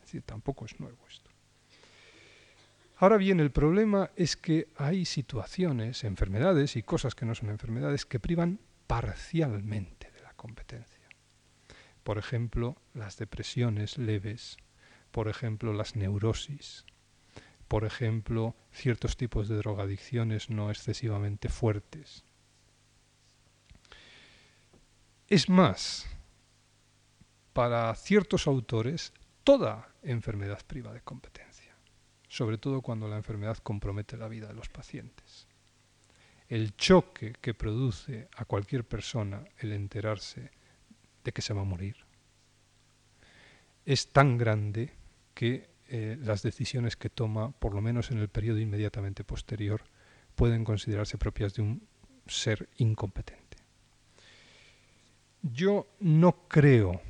[0.00, 1.30] Es decir, tampoco es nuevo esto.
[2.98, 8.06] Ahora bien, el problema es que hay situaciones, enfermedades y cosas que no son enfermedades
[8.06, 10.12] que privan parcialmente
[10.42, 11.08] competencia.
[12.02, 14.56] Por ejemplo, las depresiones leves,
[15.12, 16.84] por ejemplo, las neurosis,
[17.72, 22.22] por ejemplo, ciertos tipos de drogadicciones no excesivamente fuertes.
[25.26, 26.06] Es más,
[27.54, 31.74] para ciertos autores, toda enfermedad priva de competencia,
[32.28, 35.48] sobre todo cuando la enfermedad compromete la vida de los pacientes
[36.50, 40.50] el choque que produce a cualquier persona el enterarse
[41.24, 41.96] de que se va a morir
[43.86, 44.92] es tan grande
[45.32, 49.84] que eh, las decisiones que toma, por lo menos en el periodo inmediatamente posterior,
[50.34, 51.86] pueden considerarse propias de un
[52.26, 53.58] ser incompetente.
[55.42, 57.02] Yo no creo,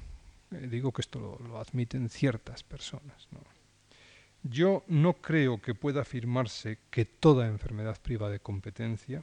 [0.50, 3.28] eh, digo que esto lo, admiten ciertas personas,
[4.42, 9.22] yo no creo que pueda afirmarse que toda enfermedad priva de competencia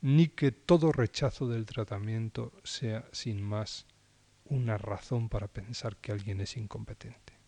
[0.00, 3.86] ni que todo rechazo del tratamiento sea sin más
[4.46, 7.41] una razón para pensar que alguien es incompetente.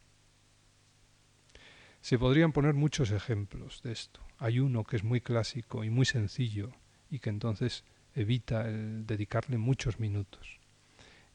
[2.05, 4.21] Se podrían poner muchos ejemplos de esto.
[4.37, 6.71] Hay uno que es muy clásico y muy sencillo
[7.09, 7.83] y que entonces
[8.15, 10.61] evita el dedicarle muchos minutos.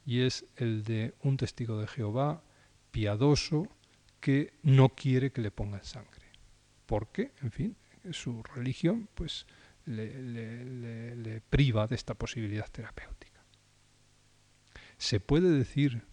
[0.05, 2.43] Y es el de un testigo de Jehová
[2.91, 3.67] piadoso
[4.19, 6.27] que no quiere que le pongan sangre.
[6.85, 7.75] Porque, en fin,
[8.11, 9.47] su religión pues
[9.85, 13.43] le, priva de esta posibilidad terapéutica.
[14.99, 16.03] ¿Se puede decir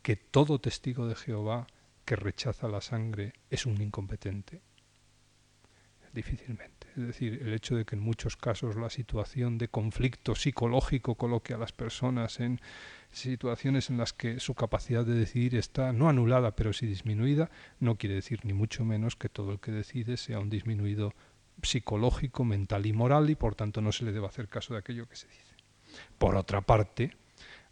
[0.00, 1.66] que todo testigo de Jehová
[2.06, 4.62] que rechaza la sangre es un incompetente?
[6.14, 6.86] Difícilmente.
[6.96, 11.52] Es decir, el hecho de que en muchos casos la situación de conflicto psicológico coloque
[11.52, 12.58] a las personas en
[13.10, 17.50] situaciones en las que su capacidad de decidir está no anulada, pero sí disminuida,
[17.80, 21.12] no quiere decir ni mucho menos que todo el que decide sea un disminuido
[21.62, 25.06] psicológico, mental y moral y por tanto no se le debe hacer caso de aquello
[25.06, 25.54] que se dice.
[26.16, 27.14] Por otra parte,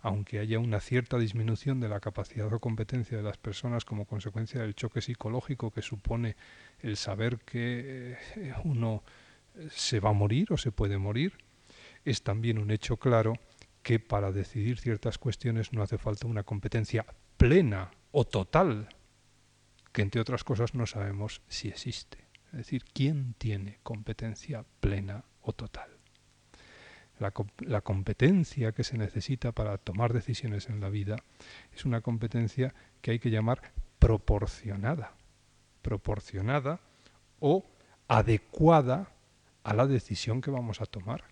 [0.04, 4.60] aunque haya una cierta disminución de la capacidad o competencia de las personas como consecuencia
[4.60, 6.36] del choque psicológico que supone
[6.80, 9.02] el saber que eh, uno
[9.70, 11.38] se va a morir o se puede morir,
[12.04, 13.32] es también un hecho claro
[13.82, 17.06] que para decidir ciertas cuestiones no hace falta una competencia
[17.38, 18.90] plena o total,
[19.90, 22.18] que entre otras cosas no sabemos si existe.
[22.48, 25.93] Es decir, ¿quién tiene competencia plena o total?
[27.18, 31.16] La, competencia que se necesita para tomar decisiones en la vida
[31.72, 35.14] es una competencia que hay que llamar proporcionada.
[35.80, 36.80] Proporcionada
[37.38, 37.64] o
[38.08, 39.12] adecuada
[39.62, 41.24] a la decisión que vamos a tomar.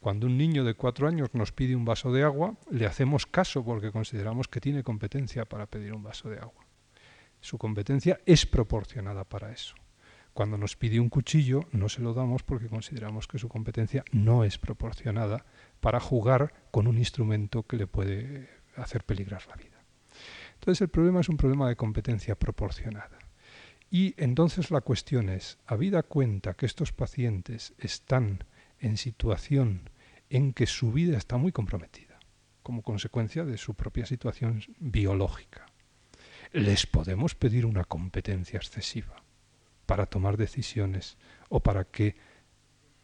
[0.00, 3.64] Cuando un niño de cuatro años nos pide un vaso de agua, le hacemos caso
[3.64, 6.66] porque consideramos que tiene competencia para pedir un vaso de agua.
[7.40, 9.74] Su competencia es proporcionada para eso.
[10.36, 14.44] Cuando nos pide un cuchillo, no se lo damos porque consideramos que su competencia no
[14.44, 15.46] es proporcionada
[15.80, 19.82] para jugar con un instrumento que le puede hacer peligrar la vida.
[20.52, 23.18] Entonces el problema es un problema de competencia proporcionada.
[23.90, 28.44] Y entonces la cuestión es, habida cuenta que estos pacientes están
[28.78, 29.88] en situación
[30.28, 32.20] en que su vida está muy comprometida,
[32.62, 35.64] como consecuencia de su propia situación biológica.
[36.52, 39.24] Les podemos pedir una competencia excesiva
[39.86, 41.16] para tomar decisiones
[41.48, 42.16] o para que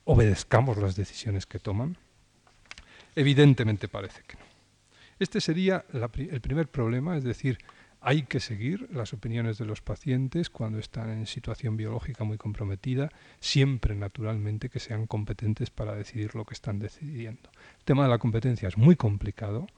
[0.05, 1.97] obedezcamos las decisiones que toman.
[3.15, 4.45] Evidentemente parece que no.
[5.19, 7.59] Este sería el primer problema, es decir,
[8.01, 13.11] hay que seguir las opiniones de los pacientes cuando están en situación biológica muy comprometida,
[13.39, 17.49] siempre naturalmente que sean competentes para decidir lo que están decidiendo.
[17.79, 19.69] El tema de la competencia es muy complicado.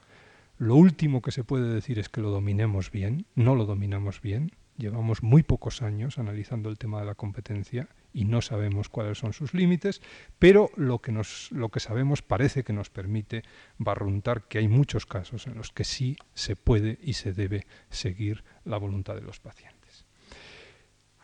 [0.56, 4.52] Lo último que se puede decir es que lo dominemos bien, no lo dominamos bien.
[4.76, 9.32] Llevamos muy pocos años analizando el tema de la competencia y no sabemos cuáles son
[9.32, 10.02] sus límites,
[10.40, 13.44] pero lo que, nos, lo que sabemos parece que nos permite
[13.78, 18.42] barruntar que hay muchos casos en los que sí se puede y se debe seguir
[18.64, 20.06] la voluntad de los pacientes.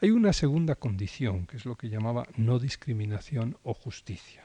[0.00, 4.44] Hay una segunda condición, que es lo que llamaba no discriminación o justicia.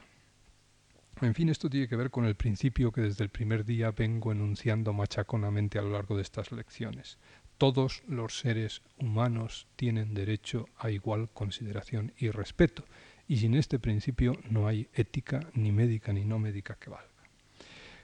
[1.22, 4.32] En fin, esto tiene que ver con el principio que desde el primer día vengo
[4.32, 7.18] enunciando machaconamente a lo largo de estas lecciones
[7.58, 12.84] todos los seres humanos tienen derecho a igual consideración y respeto,
[13.28, 17.08] y sin este principio no hay ética ni médica ni no médica que valga.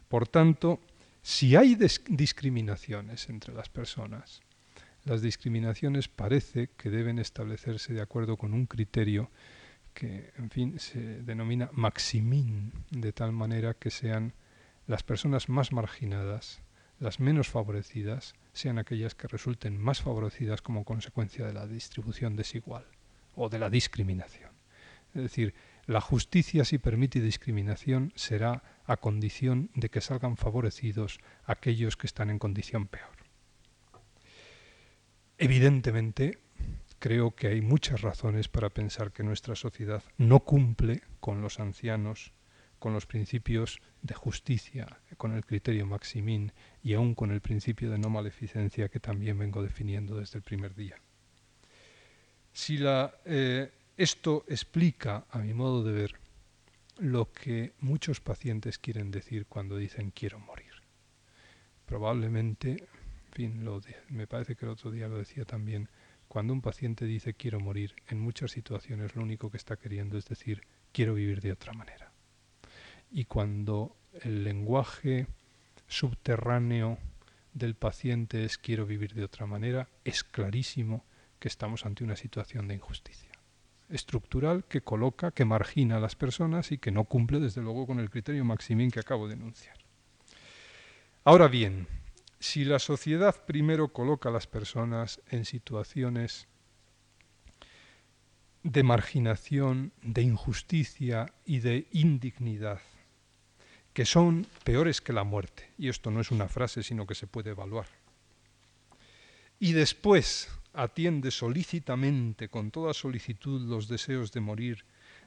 [0.09, 0.81] Por tanto,
[1.23, 4.41] si hay discriminaciones entre las personas,
[5.05, 9.31] las discriminaciones parece que deben establecerse de acuerdo con un criterio
[9.95, 14.33] que, en fin, se denomina maximín, de tal manera que sean
[14.87, 16.62] las personas más marginadas,
[17.03, 22.87] las menos favorecidas, sean aquellas que resulten más favorecidas como consecuencia de la distribución desigual
[23.35, 24.53] o de la discriminación.
[25.13, 25.53] Es decir,
[25.87, 32.31] la justicia, si permite discriminación, será a condición de que salgan favorecidos aquellos que están
[32.31, 33.17] en condición peor.
[35.39, 36.39] Evidentemente,
[37.01, 42.33] creo que hay muchas razones para pensar que nuestra sociedad no cumple con los ancianos
[42.83, 46.51] con los principios de justicia, con el criterio maximín
[46.83, 50.75] y aún con el principio de no maleficencia que también vengo definiendo desde el primer
[50.75, 50.97] día.
[52.53, 56.17] Si eh, esto explica, a mi modo de ver,
[56.99, 60.73] lo que muchos pacientes quieren decir cuando dicen quiero morir.
[61.87, 65.89] Probablemente, en fin, lo me parece que el otro día lo decía también,
[66.27, 70.27] cuando un paciente dice quiero morir, en muchas situaciones lo único que está queriendo es
[70.27, 72.12] decir quiero vivir de otra manera
[73.13, 75.27] y cuando el lenguaje
[75.87, 76.99] subterráneo
[77.53, 81.05] del paciente es quiero vivir de otra manera, es clarísimo
[81.39, 83.33] que estamos ante una situación de injusticia
[83.93, 88.01] estructural que coloca, que margina a las personas y que no cumple desde luego con
[88.01, 89.77] el criterio maximín que acabo de enunciar.
[91.25, 91.87] Ahora bien,
[92.41, 96.49] si la sociedad primero coloca a las personas en situaciones
[98.63, 102.81] de marginación, de injusticia y de indignidad,
[103.93, 105.71] que son peores que la muerte.
[105.79, 107.89] Y esto no es una frase, sino que se puede evaluar.
[109.59, 114.85] Y después atiende solícitamente, con toda solicitud, los deseos de morir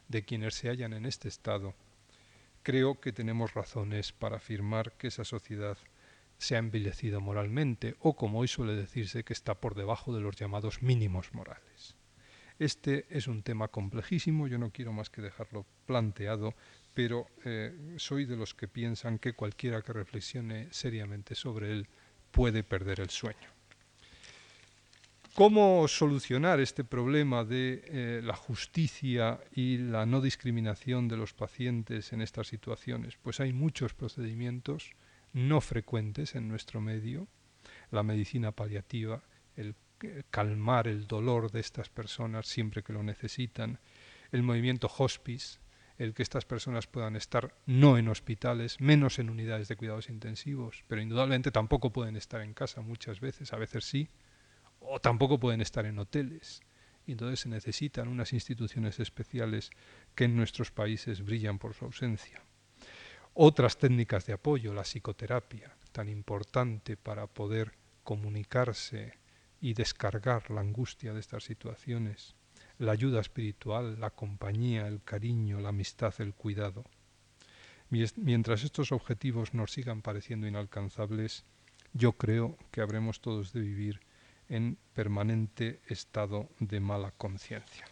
[0.07, 1.75] de quienes se hallan en este estado,
[2.63, 5.77] creo que tenemos razones para afirmar que esa sociedad
[6.37, 10.35] se ha envilecido moralmente, o como hoy suele decirse, que está por debajo de los
[10.35, 11.95] llamados mínimos morales.
[12.59, 16.55] Este es un tema complejísimo, yo no quiero más que dejarlo planteado
[16.95, 21.87] pero eh, soy de los que piensan que cualquiera que reflexione seriamente sobre él
[22.31, 23.49] puede perder el sueño.
[25.35, 32.13] ¿Cómo solucionar este problema de eh, la justicia y la no discriminación de los pacientes
[32.13, 33.17] en estas situaciones?
[33.21, 34.91] Pues hay muchos procedimientos
[35.33, 37.27] no frecuentes en nuestro medio,
[37.91, 39.21] la medicina paliativa,
[39.57, 39.75] el
[40.31, 43.79] calmar el dolor de estas personas siempre que lo necesitan,
[44.31, 45.59] el movimiento hospice,
[45.97, 50.83] el que estas personas puedan estar no en hospitales, menos en unidades de cuidados intensivos,
[50.87, 54.09] pero indudablemente tampoco pueden estar en casa muchas veces, a veces sí,
[54.79, 56.61] o tampoco pueden estar en hoteles.
[57.07, 59.69] Y entonces se necesitan unas instituciones especiales
[60.15, 62.41] que en nuestros países brillan por su ausencia.
[63.33, 67.73] Otras técnicas de apoyo, la psicoterapia, tan importante para poder
[68.03, 69.19] comunicarse
[69.61, 72.35] y descargar la angustia de estas situaciones,
[72.79, 76.83] la ayuda espiritual, la compañía, el cariño, la amistad, el cuidado.
[77.89, 81.45] Mientras estos objetivos nos sigan pareciendo inalcanzables,
[81.93, 84.01] yo creo que habremos todos de vivir
[84.49, 87.85] en permanente estado de mala conciencia.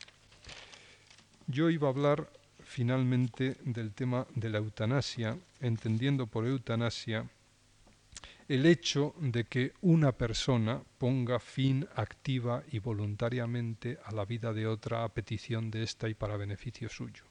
[1.48, 2.30] Yo iba a hablar
[2.60, 7.30] finalmente del tema de la eutanasia, entendiendo por eutanasia
[8.48, 14.68] el hecho de que una persona ponga fin activa y voluntariamente a la vida de
[14.68, 17.24] otra a petición de ésta y para beneficio suyo.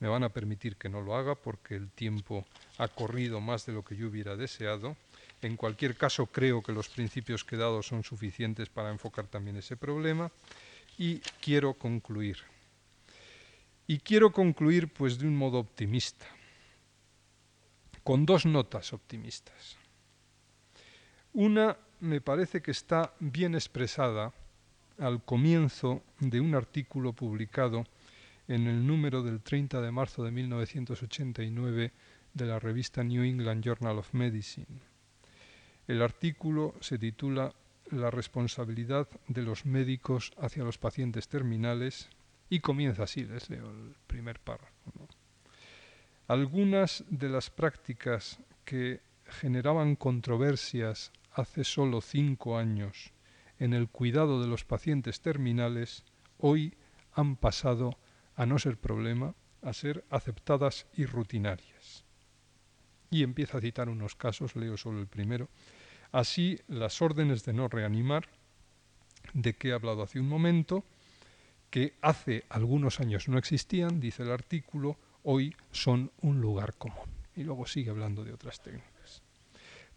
[0.00, 2.44] Me van a permitir que no lo haga porque el tiempo
[2.78, 4.96] ha corrido más de lo que yo hubiera deseado.
[5.40, 9.56] En cualquier caso, creo que los principios que he dado son suficientes para enfocar también
[9.56, 10.30] ese problema
[10.98, 12.38] y quiero concluir.
[13.86, 16.26] Y quiero concluir pues de un modo optimista,
[18.02, 19.83] con dos notas optimistas.
[21.34, 24.32] Una me parece que está bien expresada
[24.98, 27.86] al comienzo de un artículo publicado
[28.46, 31.92] en el número del 30 de marzo de 1989
[32.34, 34.78] de la revista New England Journal of Medicine.
[35.88, 37.52] El artículo se titula
[37.90, 42.10] La responsabilidad de los médicos hacia los pacientes terminales
[42.48, 44.92] y comienza así, les leo el primer párrafo.
[46.28, 53.12] Algunas de las prácticas que generaban controversias hace solo cinco años
[53.58, 56.04] en el cuidado de los pacientes terminales,
[56.38, 56.74] hoy
[57.12, 57.98] han pasado
[58.36, 62.04] a no ser problema, a ser aceptadas y rutinarias.
[63.10, 65.48] Y empieza a citar unos casos, leo solo el primero.
[66.10, 68.28] Así, las órdenes de no reanimar,
[69.32, 70.84] de que he hablado hace un momento,
[71.70, 77.08] que hace algunos años no existían, dice el artículo, hoy son un lugar común.
[77.34, 79.22] Y luego sigue hablando de otras técnicas.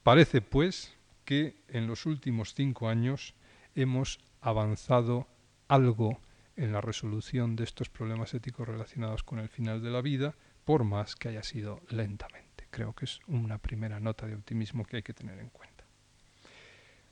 [0.01, 0.96] Parece, pues,
[1.27, 3.35] que en los últimos cinco años
[3.75, 5.27] hemos avanzado
[5.67, 6.21] algo
[6.55, 10.85] en la resolución de estos problemas éticos relacionados con el final de la vida, por
[10.85, 12.67] más que haya sido lentamente.
[12.69, 15.83] Creo que es una primera nota de optimismo que hay que tener en cuenta.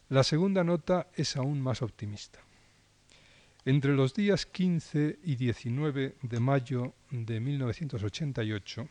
[0.08, 2.40] La segunda nota es aún más optimista.
[3.66, 8.88] Entre los días 15 y 19 de mayo de 1988,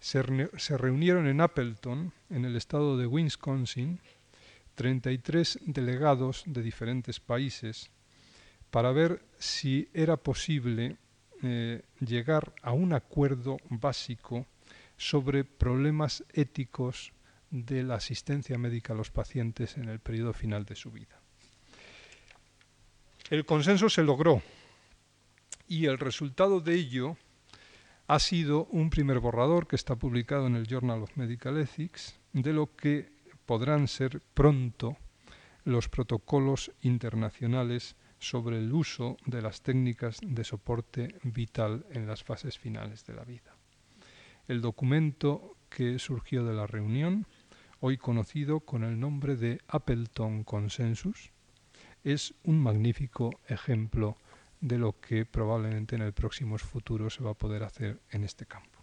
[0.00, 4.00] se, reunieron en Appleton, en el estado de Wisconsin,
[4.74, 7.90] 33 delegados de diferentes países
[8.70, 10.96] para ver si era posible
[11.42, 14.46] eh, llegar a un acuerdo básico
[14.96, 17.12] sobre problemas éticos
[17.50, 21.20] de la asistencia médica a los pacientes en el periodo final de su vida.
[23.28, 24.42] El consenso se logró
[25.68, 27.16] y el resultado de ello
[28.10, 32.52] ha sido un primer borrador que está publicado en el Journal of Medical Ethics de
[32.52, 33.08] lo que
[33.46, 34.96] podrán ser pronto
[35.62, 42.58] los protocolos internacionales sobre el uso de las técnicas de soporte vital en las fases
[42.58, 43.54] finales de la vida.
[44.48, 47.28] El documento que surgió de la reunión,
[47.78, 51.30] hoy conocido con el nombre de Appleton Consensus,
[52.02, 54.16] es un magnífico ejemplo
[54.60, 58.46] de lo que probablemente en el próximo futuro se va a poder hacer en este
[58.46, 58.78] campo.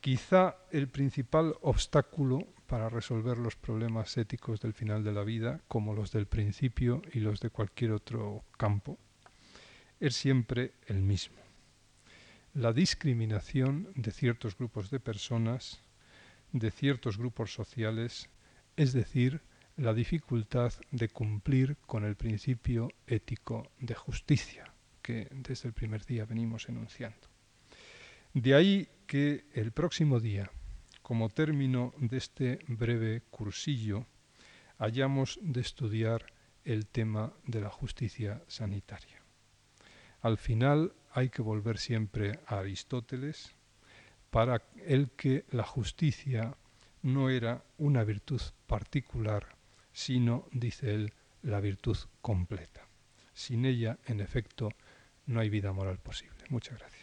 [0.00, 5.92] Quizá el principal obstáculo para resolver los problemas éticos del final de la vida, como
[5.92, 8.98] los del principio y los de cualquier otro campo,
[9.98, 11.36] es siempre el mismo.
[12.54, 15.80] La discriminación de ciertos grupos de personas,
[16.52, 18.30] de ciertos grupos sociales,
[18.76, 19.42] es decir,
[19.80, 24.70] la dificultad de cumplir con el principio ético de justicia
[25.00, 27.28] que desde el primer día venimos enunciando.
[28.34, 30.50] De ahí que el próximo día,
[31.00, 34.04] como término de este breve cursillo,
[34.76, 36.26] hayamos de estudiar
[36.62, 39.22] el tema de la justicia sanitaria.
[40.20, 43.54] Al final hay que volver siempre a Aristóteles,
[44.28, 46.54] para el que la justicia
[47.00, 49.58] no era una virtud particular
[49.92, 51.12] sino, dice él,
[51.42, 52.86] la virtud completa.
[53.32, 54.70] Sin ella, en efecto,
[55.26, 56.44] no hay vida moral posible.
[56.48, 56.99] Muchas gracias.